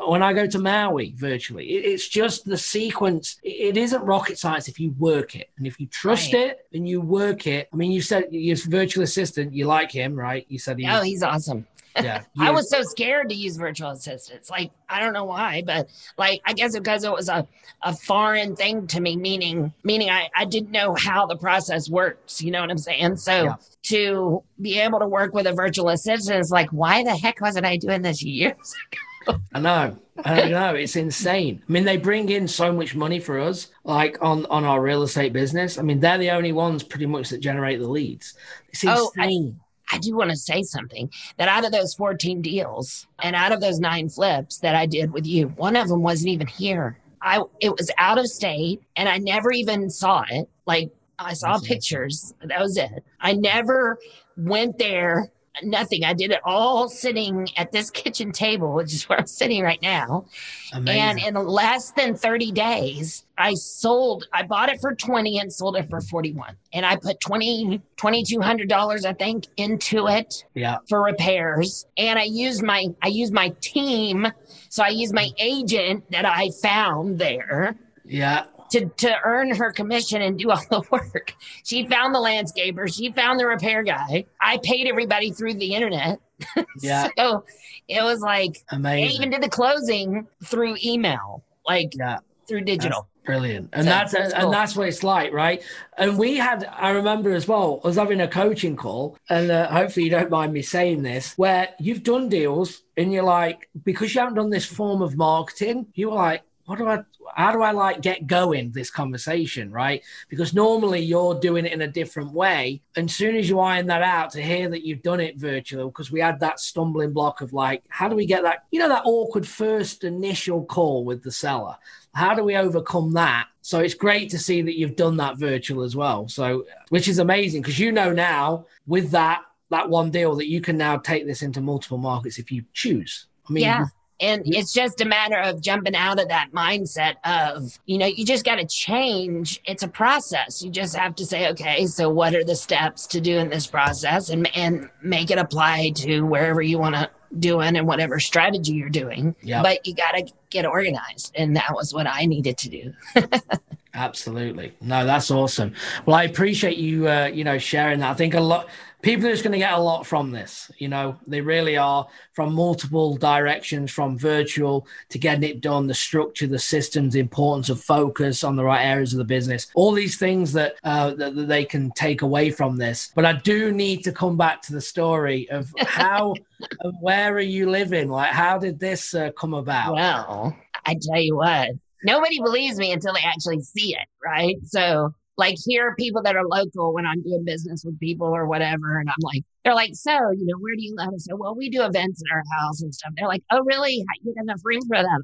when 0.07 0.23
i 0.23 0.33
go 0.33 0.47
to 0.47 0.57
maui 0.59 1.13
virtually 1.15 1.65
it, 1.69 1.85
it's 1.85 2.07
just 2.07 2.43
the 2.45 2.57
sequence 2.57 3.37
it, 3.43 3.75
it 3.75 3.77
isn't 3.77 4.01
rocket 4.03 4.37
science 4.37 4.67
if 4.67 4.79
you 4.79 4.91
work 4.97 5.35
it 5.35 5.49
and 5.57 5.67
if 5.67 5.79
you 5.79 5.85
trust 5.87 6.33
Right. 6.33 6.47
it 6.47 6.65
and 6.73 6.87
you 6.89 7.01
work 7.01 7.45
it 7.45 7.69
i 7.71 7.75
mean 7.75 7.91
you 7.91 8.01
said 8.01 8.25
your 8.31 8.57
virtual 8.57 9.03
assistant 9.03 9.53
you 9.53 9.65
like 9.65 9.91
him 9.91 10.15
right 10.15 10.45
you 10.49 10.57
said 10.59 10.79
he 10.79 10.87
Oh, 10.87 11.01
he's 11.01 11.21
awesome. 11.23 11.67
Yeah 12.03 12.23
I 12.39 12.51
was 12.51 12.69
so 12.69 12.81
scared 12.83 13.29
to 13.29 13.35
use 13.35 13.57
virtual 13.57 13.89
assistants. 13.91 14.49
Like, 14.49 14.71
I 14.87 14.99
don't 14.99 15.13
know 15.13 15.25
why, 15.25 15.63
but 15.65 15.89
like, 16.17 16.41
I 16.45 16.53
guess 16.53 16.77
because 16.77 17.03
it 17.03 17.11
was 17.11 17.29
a, 17.29 17.47
a 17.83 17.95
foreign 17.95 18.55
thing 18.55 18.87
to 18.87 18.99
me, 19.01 19.15
meaning, 19.15 19.73
meaning 19.83 20.09
I, 20.09 20.29
I 20.35 20.45
didn't 20.45 20.71
know 20.71 20.95
how 20.97 21.25
the 21.25 21.37
process 21.37 21.89
works. 21.89 22.41
You 22.41 22.51
know 22.51 22.61
what 22.61 22.71
I'm 22.71 22.77
saying? 22.77 23.17
So 23.17 23.43
Yeah. 23.43 23.55
to 23.83 24.43
be 24.61 24.79
able 24.79 24.99
to 24.99 25.07
work 25.07 25.33
with 25.33 25.47
a 25.47 25.53
virtual 25.53 25.89
assistant 25.89 26.39
is 26.39 26.51
like, 26.51 26.69
why 26.71 27.03
the 27.03 27.15
heck 27.15 27.41
wasn't 27.41 27.65
I 27.65 27.77
doing 27.77 28.01
this 28.01 28.21
years 28.23 28.53
ago? 29.27 29.39
I 29.53 29.59
know. 29.59 29.97
I 30.25 30.49
know. 30.49 30.73
It's 30.75 30.95
insane. 30.95 31.61
I 31.67 31.71
mean, 31.71 31.85
they 31.85 31.97
bring 31.97 32.29
in 32.29 32.47
so 32.47 32.73
much 32.73 32.95
money 32.95 33.19
for 33.19 33.37
us, 33.39 33.67
like 33.83 34.17
on, 34.21 34.45
on 34.47 34.63
our 34.65 34.81
real 34.81 35.03
estate 35.03 35.33
business. 35.33 35.77
I 35.77 35.81
mean, 35.83 35.99
they're 35.99 36.17
the 36.17 36.31
only 36.31 36.51
ones 36.51 36.83
pretty 36.83 37.05
much 37.05 37.29
that 37.29 37.39
generate 37.39 37.79
the 37.79 37.87
leads. 37.87 38.33
It's 38.69 38.83
Oh, 38.85 39.11
I- 39.17 39.25
insane. 39.25 39.59
I 39.91 39.97
do 39.97 40.15
want 40.15 40.29
to 40.29 40.35
say 40.35 40.63
something 40.63 41.11
that 41.37 41.49
out 41.49 41.65
of 41.65 41.71
those 41.71 41.93
14 41.93 42.41
deals 42.41 43.07
and 43.21 43.35
out 43.35 43.51
of 43.51 43.61
those 43.61 43.79
nine 43.79 44.09
flips 44.09 44.59
that 44.59 44.75
I 44.75 44.85
did 44.85 45.11
with 45.11 45.25
you, 45.25 45.47
one 45.49 45.75
of 45.75 45.87
them 45.87 46.01
wasn't 46.01 46.29
even 46.29 46.47
here. 46.47 46.97
I 47.21 47.41
it 47.59 47.71
was 47.71 47.91
out 47.97 48.17
of 48.17 48.27
state 48.27 48.81
and 48.95 49.09
I 49.09 49.17
never 49.17 49.51
even 49.51 49.89
saw 49.89 50.23
it. 50.29 50.47
Like 50.65 50.91
I 51.17 51.33
saw 51.33 51.59
pictures. 51.59 52.33
That 52.43 52.61
was 52.61 52.77
it. 52.77 53.03
I 53.19 53.33
never 53.33 53.99
went 54.37 54.77
there. 54.77 55.31
Nothing. 55.63 56.03
I 56.03 56.13
did 56.13 56.31
it 56.31 56.39
all 56.45 56.87
sitting 56.87 57.47
at 57.57 57.71
this 57.71 57.89
kitchen 57.89 58.31
table, 58.31 58.73
which 58.73 58.93
is 58.93 59.09
where 59.09 59.19
I'm 59.19 59.27
sitting 59.27 59.63
right 59.63 59.81
now. 59.81 60.25
Amazing. 60.73 61.01
And 61.01 61.19
in 61.19 61.35
less 61.35 61.91
than 61.91 62.15
30 62.15 62.51
days, 62.51 63.25
I 63.37 63.53
sold, 63.55 64.25
I 64.33 64.43
bought 64.43 64.69
it 64.69 64.79
for 64.79 64.95
20 64.95 65.39
and 65.39 65.51
sold 65.51 65.75
it 65.75 65.89
for 65.89 66.01
41. 66.01 66.55
And 66.73 66.85
I 66.85 66.95
put 66.95 67.19
20, 67.19 67.81
$2,200, 67.97 69.05
I 69.05 69.13
think, 69.13 69.47
into 69.57 70.07
it 70.07 70.45
yeah. 70.53 70.77
for 70.87 71.01
repairs. 71.01 71.87
And 71.97 72.19
I 72.19 72.23
used 72.23 72.63
my, 72.63 72.87
I 73.01 73.07
used 73.07 73.33
my 73.33 73.53
team. 73.61 74.27
So 74.69 74.83
I 74.83 74.89
used 74.89 75.13
my 75.13 75.29
agent 75.37 76.09
that 76.11 76.25
I 76.25 76.51
found 76.61 77.19
there 77.19 77.75
Yeah. 78.05 78.45
To, 78.71 78.85
to 78.87 79.15
earn 79.23 79.53
her 79.55 79.71
commission 79.71 80.21
and 80.21 80.37
do 80.37 80.51
all 80.51 80.61
the 80.69 80.81
work. 80.91 81.33
She 81.63 81.85
found 81.87 82.13
the 82.13 82.19
landscaper. 82.19 82.93
She 82.93 83.11
found 83.11 83.39
the 83.39 83.45
repair 83.47 83.83
guy. 83.83 84.25
I 84.41 84.57
paid 84.63 84.87
everybody 84.87 85.31
through 85.31 85.55
the 85.55 85.73
internet. 85.73 86.19
Yeah. 86.81 87.09
So 87.17 87.43
it 87.89 88.01
was 88.01 88.21
like, 88.21 88.63
I 88.71 88.77
Amazing. 88.77 89.15
even 89.17 89.29
did 89.31 89.43
the 89.43 89.49
closing 89.49 90.25
through 90.45 90.77
email, 90.83 91.43
like 91.67 91.89
Yeah. 91.97 92.19
through 92.47 92.61
digital. 92.61 93.07
Brilliant. 93.25 93.69
And 93.73 93.83
So, 93.83 93.89
that's 93.89 94.11
that's 94.13 94.33
and 94.33 94.51
that's 94.53 94.75
what 94.75 94.87
it's 94.87 95.03
like, 95.03 95.33
right? 95.33 95.61
And 95.97 96.17
we 96.17 96.37
had 96.37 96.63
I 96.71 96.91
remember 96.91 97.33
as 97.33 97.47
well, 97.47 97.81
I 97.83 97.87
was 97.87 97.97
having 97.97 98.21
a 98.21 98.27
coaching 98.27 98.75
call, 98.77 99.17
and 99.29 99.51
uh, 99.51 99.67
hopefully 99.69 100.05
you 100.05 100.09
don't 100.11 100.29
mind 100.31 100.53
me 100.53 100.61
saying 100.61 101.03
this, 101.03 101.33
where 101.37 101.67
you've 101.79 102.03
done 102.03 102.29
deals 102.29 102.81
and 102.97 103.11
you're 103.13 103.23
like, 103.23 103.69
because 103.83 104.15
you 104.15 104.21
haven't 104.21 104.35
done 104.35 104.49
this 104.49 104.65
form 104.65 105.01
of 105.01 105.15
marketing, 105.17 105.87
you 105.93 106.09
were 106.09 106.15
like, 106.15 106.41
what 106.69 106.77
do 106.77 106.87
I 106.87 107.03
how 107.33 107.51
do 107.51 107.63
I 107.63 107.71
like 107.71 108.01
get 108.01 108.27
going 108.27 108.69
this 108.69 108.91
conversation, 108.91 109.71
right? 109.71 110.03
Because 110.29 110.53
normally 110.53 110.99
you're 110.99 111.39
doing 111.39 111.65
it 111.65 111.73
in 111.73 111.81
a 111.81 111.87
different 111.87 112.31
way. 112.31 112.83
And 112.95 113.09
soon 113.09 113.35
as 113.35 113.49
you 113.49 113.59
iron 113.59 113.87
that 113.87 114.03
out 114.03 114.29
to 114.31 114.41
hear 114.41 114.69
that 114.69 114.85
you've 114.85 115.01
done 115.01 115.19
it 115.19 115.37
virtual, 115.37 115.87
because 115.87 116.11
we 116.11 116.19
had 116.19 116.39
that 116.41 116.59
stumbling 116.59 117.11
block 117.11 117.41
of 117.41 117.53
like, 117.53 117.83
how 117.89 118.07
do 118.07 118.15
we 118.15 118.27
get 118.27 118.43
that, 118.43 118.65
you 118.69 118.79
know, 118.79 118.87
that 118.87 119.01
awkward 119.05 119.47
first 119.47 120.03
initial 120.03 120.63
call 120.63 121.05
with 121.05 121.23
the 121.23 121.31
seller? 121.31 121.75
How 122.13 122.35
do 122.35 122.43
we 122.43 122.55
overcome 122.55 123.13
that? 123.13 123.47
So 123.61 123.79
it's 123.79 123.95
great 123.95 124.29
to 124.29 124.37
see 124.37 124.61
that 124.61 124.77
you've 124.77 124.95
done 124.95 125.17
that 125.17 125.37
virtual 125.37 125.81
as 125.81 125.95
well. 125.95 126.27
So, 126.27 126.65
which 126.89 127.07
is 127.07 127.17
amazing 127.17 127.63
because 127.63 127.79
you 127.79 127.91
know 127.91 128.13
now 128.13 128.67
with 128.85 129.09
that 129.09 129.41
that 129.71 129.89
one 129.89 130.11
deal 130.11 130.35
that 130.35 130.49
you 130.49 130.61
can 130.61 130.77
now 130.77 130.97
take 130.97 131.25
this 131.25 131.41
into 131.41 131.61
multiple 131.61 131.97
markets 131.97 132.37
if 132.37 132.51
you 132.51 132.63
choose. 132.73 133.25
I 133.49 133.53
mean, 133.53 133.63
Yeah. 133.63 133.85
And 134.19 134.43
it's 134.45 134.73
just 134.73 135.01
a 135.01 135.05
matter 135.05 135.37
of 135.37 135.61
jumping 135.61 135.95
out 135.95 136.19
of 136.19 136.27
that 136.27 136.51
mindset 136.51 137.15
of, 137.23 137.79
you 137.85 137.97
know, 137.97 138.05
you 138.05 138.25
just 138.25 138.45
got 138.45 138.55
to 138.55 138.65
change. 138.65 139.61
It's 139.65 139.83
a 139.83 139.87
process. 139.87 140.61
You 140.61 140.69
just 140.69 140.95
have 140.95 141.15
to 141.15 141.25
say, 141.25 141.49
okay, 141.49 141.85
so 141.85 142.09
what 142.09 142.35
are 142.35 142.43
the 142.43 142.55
steps 142.55 143.07
to 143.07 143.21
do 143.21 143.37
in 143.37 143.49
this 143.49 143.65
process 143.67 144.29
and, 144.29 144.49
and 144.55 144.89
make 145.01 145.31
it 145.31 145.37
apply 145.37 145.91
to 145.95 146.21
wherever 146.21 146.61
you 146.61 146.79
want 146.79 146.95
to 146.95 147.09
do 147.37 147.61
it 147.61 147.75
and 147.75 147.87
whatever 147.87 148.19
strategy 148.19 148.73
you're 148.73 148.89
doing. 148.89 149.35
Yeah. 149.41 149.61
But 149.61 149.85
you 149.85 149.93
got 149.93 150.11
to 150.11 150.31
get 150.49 150.65
organized. 150.65 151.31
And 151.35 151.55
that 151.55 151.73
was 151.73 151.93
what 151.93 152.07
I 152.07 152.25
needed 152.25 152.57
to 152.57 152.69
do. 152.69 152.93
Absolutely. 153.93 154.73
No, 154.81 155.05
that's 155.05 155.31
awesome. 155.31 155.73
Well, 156.05 156.15
I 156.15 156.23
appreciate 156.23 156.77
you, 156.77 157.07
uh, 157.07 157.25
you 157.25 157.43
know, 157.43 157.57
sharing 157.57 157.99
that. 157.99 158.11
I 158.11 158.13
think 158.13 158.33
a 158.33 158.39
lot 158.39 158.67
people 159.01 159.27
are 159.27 159.31
just 159.31 159.43
going 159.43 159.53
to 159.53 159.59
get 159.59 159.73
a 159.73 159.81
lot 159.81 160.05
from 160.05 160.31
this. 160.31 160.71
You 160.77 160.89
know, 160.89 161.17
they 161.27 161.41
really 161.41 161.77
are 161.77 162.07
from 162.33 162.53
multiple 162.53 163.15
directions, 163.15 163.91
from 163.91 164.17
virtual 164.17 164.87
to 165.09 165.17
getting 165.17 165.43
it 165.43 165.61
done, 165.61 165.87
the 165.87 165.93
structure, 165.93 166.47
the 166.47 166.59
systems, 166.59 167.13
the 167.13 167.19
importance 167.19 167.69
of 167.69 167.81
focus 167.81 168.43
on 168.43 168.55
the 168.55 168.63
right 168.63 168.85
areas 168.85 169.13
of 169.13 169.17
the 169.17 169.23
business, 169.23 169.67
all 169.75 169.91
these 169.91 170.17
things 170.17 170.51
that, 170.53 170.75
uh, 170.83 171.13
that, 171.15 171.35
that 171.35 171.47
they 171.47 171.65
can 171.65 171.91
take 171.91 172.21
away 172.21 172.49
from 172.51 172.77
this. 172.77 173.11
But 173.15 173.25
I 173.25 173.33
do 173.33 173.71
need 173.71 174.03
to 174.03 174.11
come 174.11 174.37
back 174.37 174.61
to 174.63 174.73
the 174.73 174.81
story 174.81 175.49
of 175.49 175.73
how, 175.79 176.35
where 176.99 177.33
are 177.33 177.39
you 177.39 177.69
living? 177.69 178.09
Like, 178.09 178.31
how 178.31 178.57
did 178.57 178.79
this 178.79 179.13
uh, 179.13 179.31
come 179.31 179.53
about? 179.53 179.93
Well, 179.93 180.57
I 180.85 180.95
tell 181.01 181.21
you 181.21 181.37
what, 181.37 181.69
nobody 182.03 182.39
believes 182.39 182.77
me 182.77 182.91
until 182.91 183.13
they 183.13 183.23
actually 183.23 183.61
see 183.61 183.95
it, 183.95 184.07
right? 184.23 184.57
So, 184.63 185.13
like, 185.39 185.55
here 185.65 185.87
are 185.87 185.95
people 185.95 186.21
that 186.23 186.35
are 186.35 186.45
local 186.45 186.93
when 186.93 187.05
I'm 187.05 187.23
doing 187.23 187.45
business 187.45 187.83
with 187.85 187.97
people 187.99 188.27
or 188.27 188.45
whatever. 188.45 188.99
And 188.99 189.09
I'm 189.09 189.15
like, 189.21 189.43
they're 189.63 189.73
like, 189.73 189.95
so, 189.95 190.11
you 190.11 190.45
know, 190.45 190.57
where 190.59 190.75
do 190.75 190.83
you 190.83 190.93
live? 190.97 191.07
I 191.13 191.17
say, 191.17 191.31
well, 191.33 191.55
we 191.55 191.69
do 191.69 191.81
events 191.83 192.21
in 192.21 192.35
our 192.35 192.43
house 192.59 192.81
and 192.81 192.93
stuff. 192.93 193.13
They're 193.15 193.27
like, 193.27 193.43
oh, 193.49 193.61
really? 193.63 194.05
You 194.21 194.35
got 194.35 194.43
enough 194.43 194.59
room 194.65 194.81
for 194.81 194.97
that? 194.97 195.23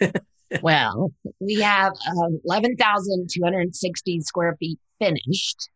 I'm 0.00 0.10
like, 0.10 0.22
well, 0.62 1.12
we 1.40 1.60
have 1.60 1.92
uh, 1.92 2.28
11,260 2.46 4.20
square 4.22 4.56
feet 4.58 4.78
finished. 4.98 5.68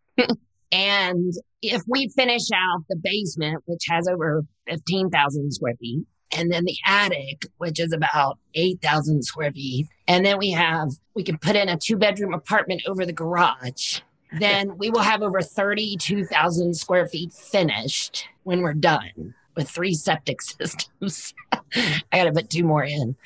and 0.73 1.33
if 1.61 1.83
we 1.87 2.09
finish 2.17 2.49
out 2.55 2.85
the 2.89 2.97
basement, 3.03 3.63
which 3.67 3.85
has 3.91 4.09
over 4.09 4.45
15,000 4.67 5.53
square 5.53 5.75
feet, 5.79 6.07
and 6.33 6.51
then 6.51 6.65
the 6.65 6.77
attic, 6.87 7.47
which 7.59 7.79
is 7.81 7.93
about 7.93 8.39
8,000 8.55 9.23
square 9.23 9.53
feet. 9.53 9.89
And 10.09 10.25
then 10.25 10.39
we 10.39 10.51
have, 10.51 10.91
we 11.15 11.23
can 11.23 11.39
put 11.39 11.57
in 11.57 11.69
a 11.69 11.77
two 11.77 11.97
bedroom 11.97 12.35
apartment 12.35 12.83
over 12.87 13.07
the 13.07 13.13
garage. 13.13 14.01
Then 14.39 14.77
we 14.77 14.91
will 14.91 15.01
have 15.01 15.23
over 15.23 15.41
32,000 15.41 16.75
square 16.75 17.07
feet 17.07 17.33
finished 17.33 18.29
when 18.43 18.61
we're 18.61 18.75
done 18.75 19.35
with 19.55 19.71
three 19.71 19.95
septic 19.95 20.43
systems. 20.43 21.35
I 21.53 22.03
got 22.13 22.25
to 22.25 22.33
put 22.33 22.51
two 22.51 22.65
more 22.65 22.85
in. 22.85 23.17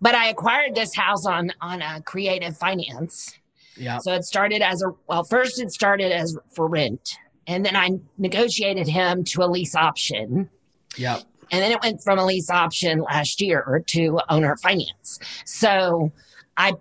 But 0.00 0.14
I 0.14 0.28
acquired 0.28 0.74
this 0.74 0.94
house 0.94 1.26
on, 1.26 1.52
on 1.60 1.82
a 1.82 2.02
creative 2.02 2.56
finance. 2.56 3.38
Yeah. 3.76 3.98
So 3.98 4.12
it 4.14 4.24
started 4.24 4.62
as 4.62 4.82
a, 4.82 4.90
well, 5.06 5.24
first 5.24 5.60
it 5.60 5.70
started 5.70 6.12
as 6.12 6.36
for 6.50 6.66
rent. 6.68 7.18
And 7.46 7.64
then 7.64 7.76
I 7.76 7.90
negotiated 8.18 8.88
him 8.88 9.22
to 9.24 9.42
a 9.42 9.46
lease 9.46 9.76
option. 9.76 10.50
Yep. 10.96 11.22
And 11.52 11.62
then 11.62 11.72
it 11.72 11.78
went 11.82 12.02
from 12.02 12.18
a 12.18 12.24
lease 12.24 12.50
option 12.50 13.00
last 13.00 13.40
year 13.40 13.82
to 13.88 14.20
owner 14.28 14.56
finance. 14.56 15.18
So 15.44 16.10
I 16.56 16.72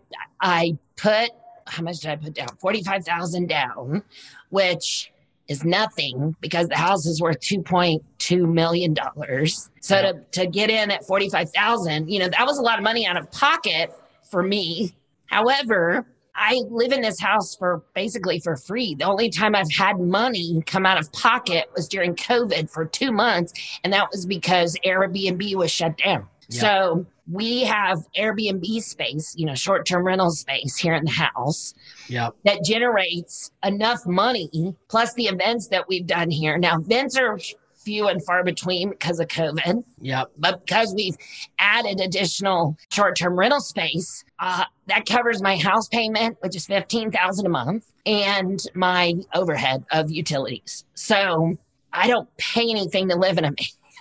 I 0.41 0.77
put 0.95 1.29
how 1.67 1.83
much 1.83 1.99
did 1.99 2.11
I 2.11 2.15
put 2.15 2.33
down? 2.33 2.47
Forty 2.57 2.83
five 2.83 3.03
thousand 3.03 3.47
down, 3.47 4.03
which 4.49 5.11
is 5.47 5.63
nothing 5.63 6.35
because 6.41 6.67
the 6.67 6.75
house 6.77 7.05
is 7.05 7.21
worth 7.21 7.39
two 7.39 7.61
point 7.61 8.03
two 8.17 8.47
million 8.47 8.93
dollars. 8.93 9.69
So 9.81 9.95
Yeah. 9.95 10.11
to 10.13 10.19
to 10.31 10.47
get 10.47 10.69
in 10.69 10.91
at 10.91 11.05
forty 11.05 11.29
five 11.29 11.49
thousand, 11.51 12.11
you 12.11 12.19
know, 12.19 12.29
that 12.29 12.45
was 12.45 12.57
a 12.57 12.61
lot 12.61 12.77
of 12.79 12.83
money 12.83 13.05
out 13.05 13.17
of 13.17 13.29
pocket 13.31 13.91
for 14.31 14.41
me. 14.43 14.95
However, 15.27 16.05
I 16.35 16.61
live 16.69 16.91
in 16.91 17.01
this 17.01 17.19
house 17.19 17.55
for 17.55 17.81
basically 17.93 18.39
for 18.39 18.57
free. 18.57 18.95
The 18.95 19.05
only 19.05 19.29
time 19.29 19.55
I've 19.55 19.71
had 19.71 19.99
money 19.99 20.61
come 20.65 20.85
out 20.85 20.99
of 20.99 21.11
pocket 21.11 21.69
was 21.75 21.87
during 21.87 22.15
COVID 22.15 22.69
for 22.69 22.85
two 22.85 23.11
months, 23.11 23.53
and 23.83 23.93
that 23.93 24.09
was 24.11 24.25
because 24.25 24.77
Airbnb 24.85 25.55
was 25.55 25.71
shut 25.71 25.97
down. 25.97 26.27
Yeah. 26.49 26.61
So 26.61 27.05
we 27.31 27.63
have 27.63 27.99
Airbnb 28.17 28.81
space, 28.81 29.33
you 29.35 29.45
know, 29.45 29.55
short 29.55 29.85
term 29.85 30.05
rental 30.05 30.29
space 30.31 30.75
here 30.77 30.93
in 30.93 31.05
the 31.05 31.11
house 31.11 31.73
Yep. 32.07 32.35
that 32.43 32.63
generates 32.63 33.51
enough 33.63 34.05
money, 34.05 34.75
plus 34.89 35.13
the 35.15 35.25
events 35.25 35.69
that 35.69 35.87
we've 35.87 36.05
done 36.05 36.29
here. 36.29 36.57
Now, 36.57 36.77
events 36.77 37.17
are 37.17 37.39
few 37.85 38.07
and 38.07 38.23
far 38.25 38.43
between 38.43 38.89
because 38.89 39.19
of 39.19 39.27
COVID 39.27 39.83
Yep. 40.01 40.31
but 40.37 40.65
because 40.65 40.93
we've 40.95 41.15
added 41.59 42.01
additional 42.01 42.75
short-term 42.91 43.37
rental 43.37 43.61
space 43.61 44.23
uh, 44.39 44.65
that 44.87 45.05
covers 45.05 45.41
my 45.41 45.55
house 45.57 45.87
payment 45.87 46.37
which 46.41 46.55
is 46.55 46.65
15000 46.65 47.45
a 47.45 47.49
month 47.49 47.91
and 48.05 48.59
my 48.73 49.13
overhead 49.33 49.83
of 49.91 50.11
utilities 50.11 50.83
so 50.95 51.55
i 51.93 52.07
don't 52.07 52.27
pay 52.37 52.69
anything 52.69 53.07
to 53.09 53.15
live 53.15 53.37
in 53.37 53.45
a, 53.45 53.51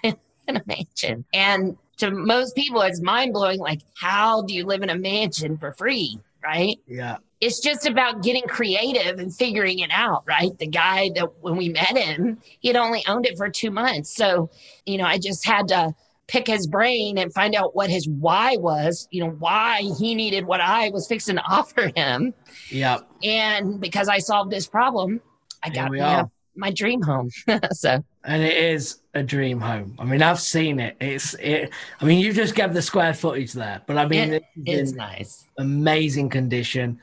man- 0.03 0.17
in 0.49 0.57
a 0.57 0.63
mansion 0.67 1.25
and 1.33 1.77
to 1.99 2.11
most 2.11 2.55
people 2.57 2.81
it's 2.83 3.01
mind-blowing 3.01 3.59
like 3.61 3.81
how 4.01 4.43
do 4.43 4.55
you 4.55 4.65
live 4.67 4.83
in 4.83 4.91
a 4.91 4.99
mansion 4.99 5.57
for 5.59 5.73
free 5.73 6.19
right 6.43 6.77
Yeah. 6.87 7.19
It's 7.45 7.61
just 7.61 7.87
about 7.87 8.23
getting 8.23 8.43
creative 8.45 9.19
and 9.19 9.35
figuring 9.35 9.81
it 9.81 9.91
out, 9.93 10.23
right? 10.27 10.57
The 10.59 10.67
guy 10.67 11.11
that 11.17 11.29
when 11.41 11.57
we 11.57 11.69
met 11.69 11.97
him, 11.97 12.39
he 12.61 12.69
had 12.69 12.77
only 12.77 13.03
owned 13.07 13.27
it 13.27 13.37
for 13.37 13.49
two 13.51 13.71
months. 13.71 14.15
So, 14.15 14.51
you 14.87 14.97
know, 14.99 15.05
I 15.05 15.19
just 15.19 15.45
had 15.47 15.69
to 15.69 15.93
pick 16.27 16.47
his 16.47 16.67
brain 16.67 17.19
and 17.19 17.33
find 17.35 17.55
out 17.55 17.77
what 17.77 17.91
his 17.91 18.09
why 18.09 18.57
was, 18.57 19.07
you 19.11 19.23
know, 19.23 19.31
why 19.31 19.83
he 19.99 20.15
needed 20.15 20.47
what 20.47 20.61
I 20.61 20.89
was 20.91 21.07
fixing 21.07 21.37
to 21.37 21.43
offer 21.49 21.93
him. 21.95 22.33
Yeah. 22.71 22.99
And 23.23 23.79
because 23.81 24.09
I 24.09 24.19
solved 24.21 24.51
this 24.51 24.67
problem, 24.67 25.21
I 25.63 25.69
got 25.69 25.95
are. 25.99 26.31
my 26.57 26.71
dream 26.71 27.03
home. 27.03 27.29
so 27.73 28.03
And 28.25 28.43
it 28.43 28.57
is 28.57 29.01
a 29.13 29.23
dream 29.23 29.61
home. 29.61 29.97
I 29.99 30.05
mean, 30.05 30.23
I've 30.23 30.41
seen 30.41 30.81
it. 30.81 30.97
It's 31.01 31.35
it. 31.35 31.71
I 32.01 32.05
mean, 32.07 32.21
you 32.21 32.33
just 32.33 32.55
gave 32.55 32.73
the 32.73 32.83
square 32.83 33.13
footage 33.13 33.53
there, 33.53 33.83
but 33.87 33.99
I 33.99 34.07
mean, 34.07 34.33
It- 34.35 34.45
it's 34.65 34.91
it's 34.91 34.93
nice. 34.93 35.45
amazing 35.59 36.31
condition. 36.31 36.99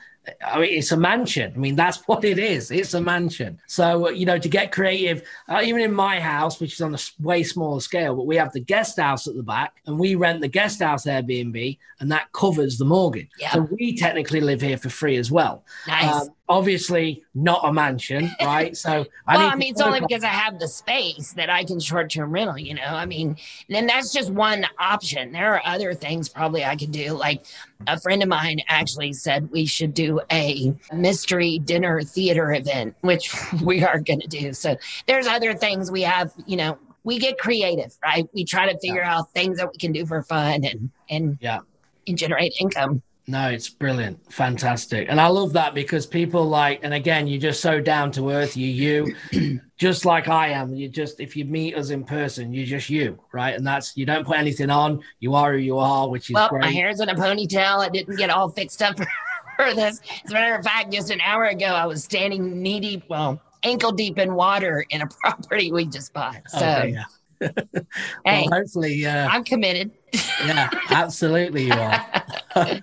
I 0.46 0.60
mean, 0.60 0.78
it's 0.78 0.92
a 0.92 0.96
mansion. 0.96 1.52
I 1.54 1.58
mean, 1.58 1.76
that's 1.76 1.98
what 2.06 2.24
it 2.24 2.38
is. 2.38 2.70
It's 2.70 2.94
a 2.94 3.00
mansion. 3.00 3.58
So, 3.66 4.06
uh, 4.06 4.10
you 4.10 4.26
know, 4.26 4.38
to 4.38 4.48
get 4.48 4.72
creative, 4.72 5.22
uh, 5.48 5.60
even 5.64 5.80
in 5.80 5.92
my 5.92 6.20
house, 6.20 6.60
which 6.60 6.74
is 6.74 6.80
on 6.80 6.94
a 6.94 6.98
way 7.20 7.42
smaller 7.42 7.80
scale, 7.80 8.14
but 8.16 8.26
we 8.26 8.36
have 8.36 8.52
the 8.52 8.60
guest 8.60 8.98
house 8.98 9.26
at 9.26 9.34
the 9.34 9.42
back 9.42 9.76
and 9.86 9.98
we 9.98 10.14
rent 10.14 10.40
the 10.40 10.48
guest 10.48 10.80
house 10.82 11.04
Airbnb 11.04 11.78
and 12.00 12.12
that 12.12 12.32
covers 12.32 12.78
the 12.78 12.84
mortgage. 12.84 13.30
Yeah. 13.38 13.52
So 13.52 13.68
we 13.78 13.96
technically 13.96 14.40
live 14.40 14.60
here 14.60 14.78
for 14.78 14.90
free 14.90 15.16
as 15.16 15.30
well. 15.30 15.64
Nice. 15.86 16.22
Um, 16.22 16.28
obviously, 16.48 17.22
not 17.34 17.60
a 17.64 17.72
mansion, 17.72 18.30
right? 18.40 18.76
So, 18.76 19.06
I 19.26 19.36
well, 19.36 19.50
I 19.50 19.54
mean, 19.54 19.70
it's 19.72 19.80
only 19.80 20.00
because 20.00 20.24
I 20.24 20.28
have 20.28 20.58
the 20.58 20.68
space 20.68 21.32
that 21.34 21.48
I 21.48 21.64
can 21.64 21.80
short 21.80 22.10
term 22.10 22.32
rental, 22.32 22.58
you 22.58 22.74
know. 22.74 22.82
I 22.84 23.06
mean, 23.06 23.36
then 23.68 23.86
that's 23.86 24.12
just 24.12 24.30
one 24.30 24.66
option. 24.78 25.32
There 25.32 25.54
are 25.54 25.62
other 25.64 25.94
things 25.94 26.28
probably 26.28 26.64
I 26.64 26.76
could 26.76 26.92
do. 26.92 27.12
Like 27.12 27.44
a 27.86 27.98
friend 27.98 28.22
of 28.22 28.28
mine 28.28 28.60
actually 28.68 29.12
said 29.12 29.50
we 29.50 29.64
should 29.66 29.94
do 29.94 30.20
a 30.30 30.74
mystery 30.92 31.58
dinner 31.58 32.02
theater 32.02 32.52
event, 32.52 32.96
which 33.00 33.34
we 33.62 33.82
are 33.84 34.00
going 34.00 34.20
to 34.20 34.28
do. 34.28 34.52
So 34.52 34.76
there's 35.06 35.26
other 35.26 35.54
things 35.54 35.90
we 35.90 36.02
have, 36.02 36.32
you 36.46 36.56
know, 36.56 36.78
we 37.04 37.18
get 37.18 37.38
creative, 37.38 37.96
right? 38.02 38.28
We 38.32 38.44
try 38.44 38.70
to 38.70 38.78
figure 38.78 39.02
out 39.02 39.32
things 39.32 39.58
that 39.58 39.70
we 39.72 39.78
can 39.78 39.92
do 39.92 40.06
for 40.06 40.22
fun 40.22 40.64
and, 40.64 40.90
and, 41.10 41.38
Yeah. 41.40 41.60
and 42.06 42.16
generate 42.16 42.52
income. 42.60 43.02
No, 43.28 43.48
it's 43.50 43.68
brilliant, 43.68 44.18
fantastic, 44.32 45.06
and 45.08 45.20
I 45.20 45.28
love 45.28 45.52
that 45.52 45.74
because 45.74 46.06
people 46.06 46.44
like, 46.44 46.80
and 46.82 46.92
again, 46.92 47.28
you're 47.28 47.40
just 47.40 47.60
so 47.60 47.80
down 47.80 48.10
to 48.12 48.30
earth. 48.30 48.56
You, 48.56 49.14
you, 49.30 49.60
just 49.78 50.04
like 50.04 50.26
I 50.26 50.48
am. 50.48 50.74
You 50.74 50.88
just, 50.88 51.20
if 51.20 51.36
you 51.36 51.44
meet 51.44 51.76
us 51.76 51.90
in 51.90 52.02
person, 52.02 52.52
you're 52.52 52.66
just 52.66 52.90
you, 52.90 53.18
right? 53.32 53.54
And 53.54 53.64
that's 53.64 53.96
you 53.96 54.04
don't 54.06 54.26
put 54.26 54.38
anything 54.38 54.70
on. 54.70 55.02
You 55.20 55.34
are 55.36 55.52
who 55.52 55.58
you 55.58 55.78
are, 55.78 56.08
which 56.08 56.30
is 56.30 56.34
Well, 56.34 56.48
great. 56.48 56.62
my 56.62 56.70
hair's 56.70 56.98
in 56.98 57.08
a 57.10 57.14
ponytail. 57.14 57.78
I 57.78 57.88
didn't 57.88 58.16
get 58.16 58.28
all 58.30 58.48
fixed 58.48 58.82
up 58.82 58.96
for, 58.96 59.06
for 59.56 59.72
this. 59.72 60.00
As 60.24 60.30
a 60.32 60.34
matter 60.34 60.56
of 60.56 60.64
fact, 60.64 60.92
just 60.92 61.10
an 61.10 61.20
hour 61.20 61.44
ago, 61.44 61.66
I 61.66 61.86
was 61.86 62.02
standing 62.02 62.60
knee 62.60 62.80
deep, 62.80 63.04
well, 63.08 63.40
ankle 63.62 63.92
deep 63.92 64.18
in 64.18 64.34
water 64.34 64.84
in 64.90 65.00
a 65.02 65.06
property 65.20 65.70
we 65.70 65.86
just 65.86 66.12
bought. 66.12 66.42
Oh, 66.54 66.58
so, 66.58 66.66
Okay, 66.66 66.88
yeah. 66.94 67.04
Well, 68.24 68.48
hopefully, 68.50 69.04
uh, 69.06 69.28
I'm 69.28 69.44
committed. 69.44 69.90
yeah, 70.46 70.70
absolutely, 70.90 71.64
you 71.64 71.72
are. 71.72 72.06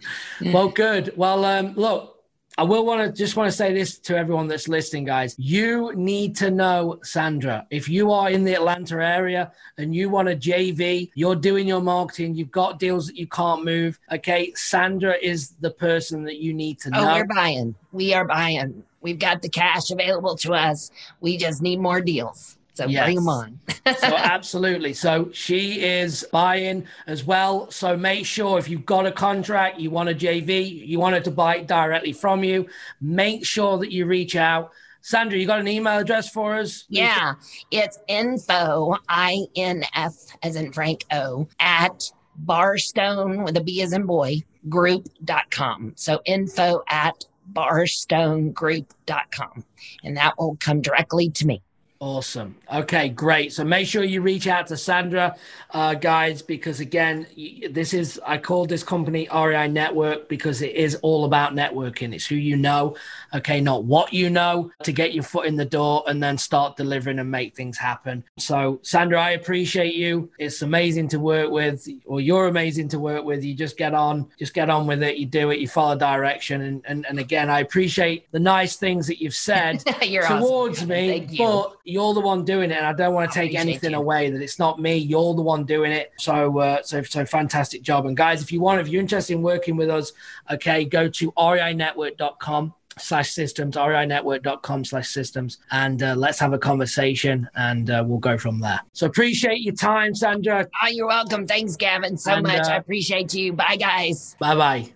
well, 0.53 0.69
good. 0.69 1.13
Well, 1.15 1.45
um, 1.45 1.73
look, 1.75 2.19
I 2.57 2.63
will 2.63 2.85
want 2.85 3.01
to 3.01 3.11
just 3.17 3.37
want 3.37 3.49
to 3.49 3.55
say 3.55 3.73
this 3.73 3.97
to 3.99 4.17
everyone 4.17 4.47
that's 4.49 4.67
listening, 4.67 5.05
guys. 5.05 5.33
You 5.37 5.93
need 5.95 6.35
to 6.37 6.51
know 6.51 6.99
Sandra. 7.03 7.65
If 7.69 7.87
you 7.87 8.11
are 8.11 8.29
in 8.29 8.43
the 8.43 8.53
Atlanta 8.53 8.95
area 8.95 9.51
and 9.77 9.95
you 9.95 10.09
want 10.09 10.27
a 10.27 10.35
JV, 10.35 11.09
you're 11.15 11.37
doing 11.37 11.67
your 11.67 11.81
marketing, 11.81 12.35
you've 12.35 12.51
got 12.51 12.77
deals 12.77 13.07
that 13.07 13.15
you 13.15 13.27
can't 13.27 13.63
move. 13.63 13.97
Okay, 14.11 14.51
Sandra 14.55 15.15
is 15.21 15.51
the 15.61 15.71
person 15.71 16.25
that 16.25 16.37
you 16.37 16.53
need 16.53 16.79
to 16.81 16.91
Oh, 16.93 17.05
know. 17.05 17.13
we're 17.15 17.27
buying. 17.33 17.75
We 17.93 18.13
are 18.13 18.25
buying. 18.25 18.83
We've 19.01 19.19
got 19.19 19.41
the 19.41 19.49
cash 19.49 19.89
available 19.89 20.35
to 20.37 20.53
us. 20.53 20.91
We 21.21 21.37
just 21.37 21.61
need 21.61 21.79
more 21.79 22.01
deals. 22.01 22.57
So 22.79 22.87
Yes. 22.87 23.03
bring 23.03 23.15
them 23.17 23.27
on. 23.27 23.59
so 23.97 24.07
absolutely. 24.15 24.93
So 24.93 25.29
she 25.33 25.81
is 25.81 26.25
buying 26.31 26.85
as 27.07 27.25
well. 27.25 27.69
So 27.71 27.97
make 27.97 28.25
sure 28.25 28.57
if 28.57 28.69
you've 28.69 28.85
got 28.85 29.05
a 29.05 29.11
contract, 29.11 29.81
you 29.81 29.91
want 29.91 30.07
a 30.07 30.13
JV, 30.13 30.87
you 30.87 30.97
want 30.97 31.13
her 31.15 31.19
to 31.21 31.31
buy 31.31 31.57
it 31.57 31.67
directly 31.67 32.13
from 32.13 32.41
you, 32.41 32.67
make 33.01 33.45
sure 33.45 33.77
that 33.79 33.91
you 33.91 34.05
reach 34.05 34.37
out. 34.37 34.71
Sandra, 35.01 35.37
you 35.37 35.45
got 35.45 35.59
an 35.59 35.67
email 35.67 35.97
address 35.99 36.29
for 36.29 36.55
us? 36.55 36.85
Yeah, 36.87 37.33
it's 37.69 37.99
info, 38.07 38.95
I 39.09 39.39
N 39.57 39.83
F 39.93 40.13
as 40.41 40.55
in 40.55 40.71
Frank 40.71 41.03
O, 41.11 41.49
at 41.59 42.09
barstone 42.37 43.43
with 43.43 43.57
a 43.57 43.61
B 43.61 43.81
as 43.81 43.91
in 43.91 44.05
boy, 44.05 44.37
group.com. 44.69 45.91
So 45.97 46.21
info 46.23 46.81
at 46.87 47.25
barstonegroup.com. 47.53 49.65
And 50.03 50.15
that 50.17 50.37
will 50.37 50.55
come 50.61 50.79
directly 50.81 51.29
to 51.31 51.45
me. 51.45 51.61
Awesome. 52.01 52.55
Okay, 52.73 53.09
great. 53.09 53.51
So 53.51 53.65
make 53.65 53.85
sure 53.85 54.05
you 54.05 54.21
reach 54.21 54.47
out 54.47 54.67
to 54.67 54.77
Sandra, 54.77 55.35
uh, 55.71 55.95
guys, 55.95 56.41
because 56.41 56.79
again, 56.79 57.27
this 57.71 57.93
is, 57.93 58.21
I 58.25 58.37
called 58.37 58.69
this 58.69 58.83
company 58.83 59.27
REI 59.33 59.67
Network 59.67 60.29
because 60.29 60.61
it 60.61 60.75
is 60.75 60.95
all 61.01 61.25
about 61.25 61.55
networking. 61.55 62.15
It's 62.15 62.25
who 62.25 62.35
you 62.35 62.55
know, 62.55 62.95
okay, 63.33 63.59
not 63.59 63.83
what 63.83 64.13
you 64.13 64.29
know 64.29 64.71
to 64.83 64.93
get 64.93 65.13
your 65.13 65.23
foot 65.23 65.45
in 65.45 65.57
the 65.57 65.65
door 65.65 66.05
and 66.07 66.23
then 66.23 66.37
start 66.37 66.77
delivering 66.77 67.19
and 67.19 67.29
make 67.29 67.53
things 67.53 67.77
happen. 67.77 68.23
So, 68.37 68.79
Sandra, 68.81 69.21
I 69.21 69.31
appreciate 69.31 69.95
you. 69.95 70.31
It's 70.39 70.61
amazing 70.61 71.09
to 71.09 71.19
work 71.19 71.51
with, 71.51 71.85
or 72.05 72.21
you're 72.21 72.47
amazing 72.47 72.87
to 72.89 72.99
work 72.99 73.25
with. 73.25 73.43
You 73.43 73.53
just 73.53 73.75
get 73.75 73.93
on, 73.93 74.25
just 74.39 74.53
get 74.53 74.69
on 74.69 74.87
with 74.87 75.03
it. 75.03 75.17
You 75.17 75.25
do 75.25 75.49
it, 75.49 75.59
you 75.59 75.67
follow 75.67 75.97
direction. 75.97 76.61
And, 76.61 76.81
and, 76.85 77.05
and 77.09 77.19
again, 77.19 77.49
I 77.49 77.59
appreciate 77.59 78.31
the 78.31 78.39
nice 78.39 78.77
things 78.77 79.05
that 79.07 79.21
you've 79.21 79.35
said 79.35 79.79
towards 79.85 80.77
awesome. 80.77 80.87
me, 80.87 81.09
Thank 81.09 81.31
you. 81.33 81.37
but 81.39 81.75
you're 81.89 82.13
the 82.13 82.19
one 82.21 82.45
doing 82.45 82.71
it, 82.71 82.77
and 82.77 82.85
I 82.85 82.93
don't 82.93 83.13
want 83.13 83.31
to 83.31 83.39
take 83.39 83.55
anything 83.55 83.93
away. 83.93 84.29
That 84.29 84.41
it's 84.41 84.59
not 84.59 84.79
me. 84.79 84.95
You're 84.97 85.33
the 85.33 85.41
one 85.41 85.65
doing 85.65 85.91
it. 85.91 86.11
So, 86.17 86.59
uh, 86.59 86.81
so, 86.83 87.01
so 87.03 87.25
fantastic 87.25 87.81
job. 87.81 88.05
And 88.05 88.15
guys, 88.15 88.41
if 88.41 88.51
you 88.51 88.61
want, 88.61 88.81
if 88.81 88.87
you're 88.87 89.01
interested 89.01 89.33
in 89.33 89.41
working 89.41 89.75
with 89.75 89.89
us, 89.89 90.11
okay, 90.51 90.85
go 90.85 91.07
to 91.09 91.31
reinetwork.com 91.33 92.73
slash 92.97 93.31
systems 93.31 93.77
reinetwork.com 93.77 94.83
slash 94.83 95.07
systems 95.07 95.59
and 95.71 96.03
uh, 96.03 96.13
let's 96.17 96.37
have 96.37 96.51
a 96.51 96.57
conversation 96.57 97.47
and 97.55 97.89
uh, 97.89 98.03
we'll 98.05 98.17
go 98.17 98.37
from 98.37 98.59
there 98.59 98.81
so 98.91 99.07
appreciate 99.07 99.61
your 99.61 99.73
time 99.73 100.13
sandra 100.13 100.67
Oh, 100.83 100.87
you're 100.89 101.07
welcome. 101.07 101.47
Thanks, 101.47 101.77
Gavin, 101.77 102.17
so 102.17 102.33
And, 102.33 102.43
much. 102.43 102.67
uh, 102.67 102.71
I 102.71 102.75
appreciate 102.75 103.33
you. 103.33 103.53
Bye, 103.53 103.77
guys. 103.77 104.35
bye 104.39 104.89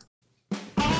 bye 0.51 0.92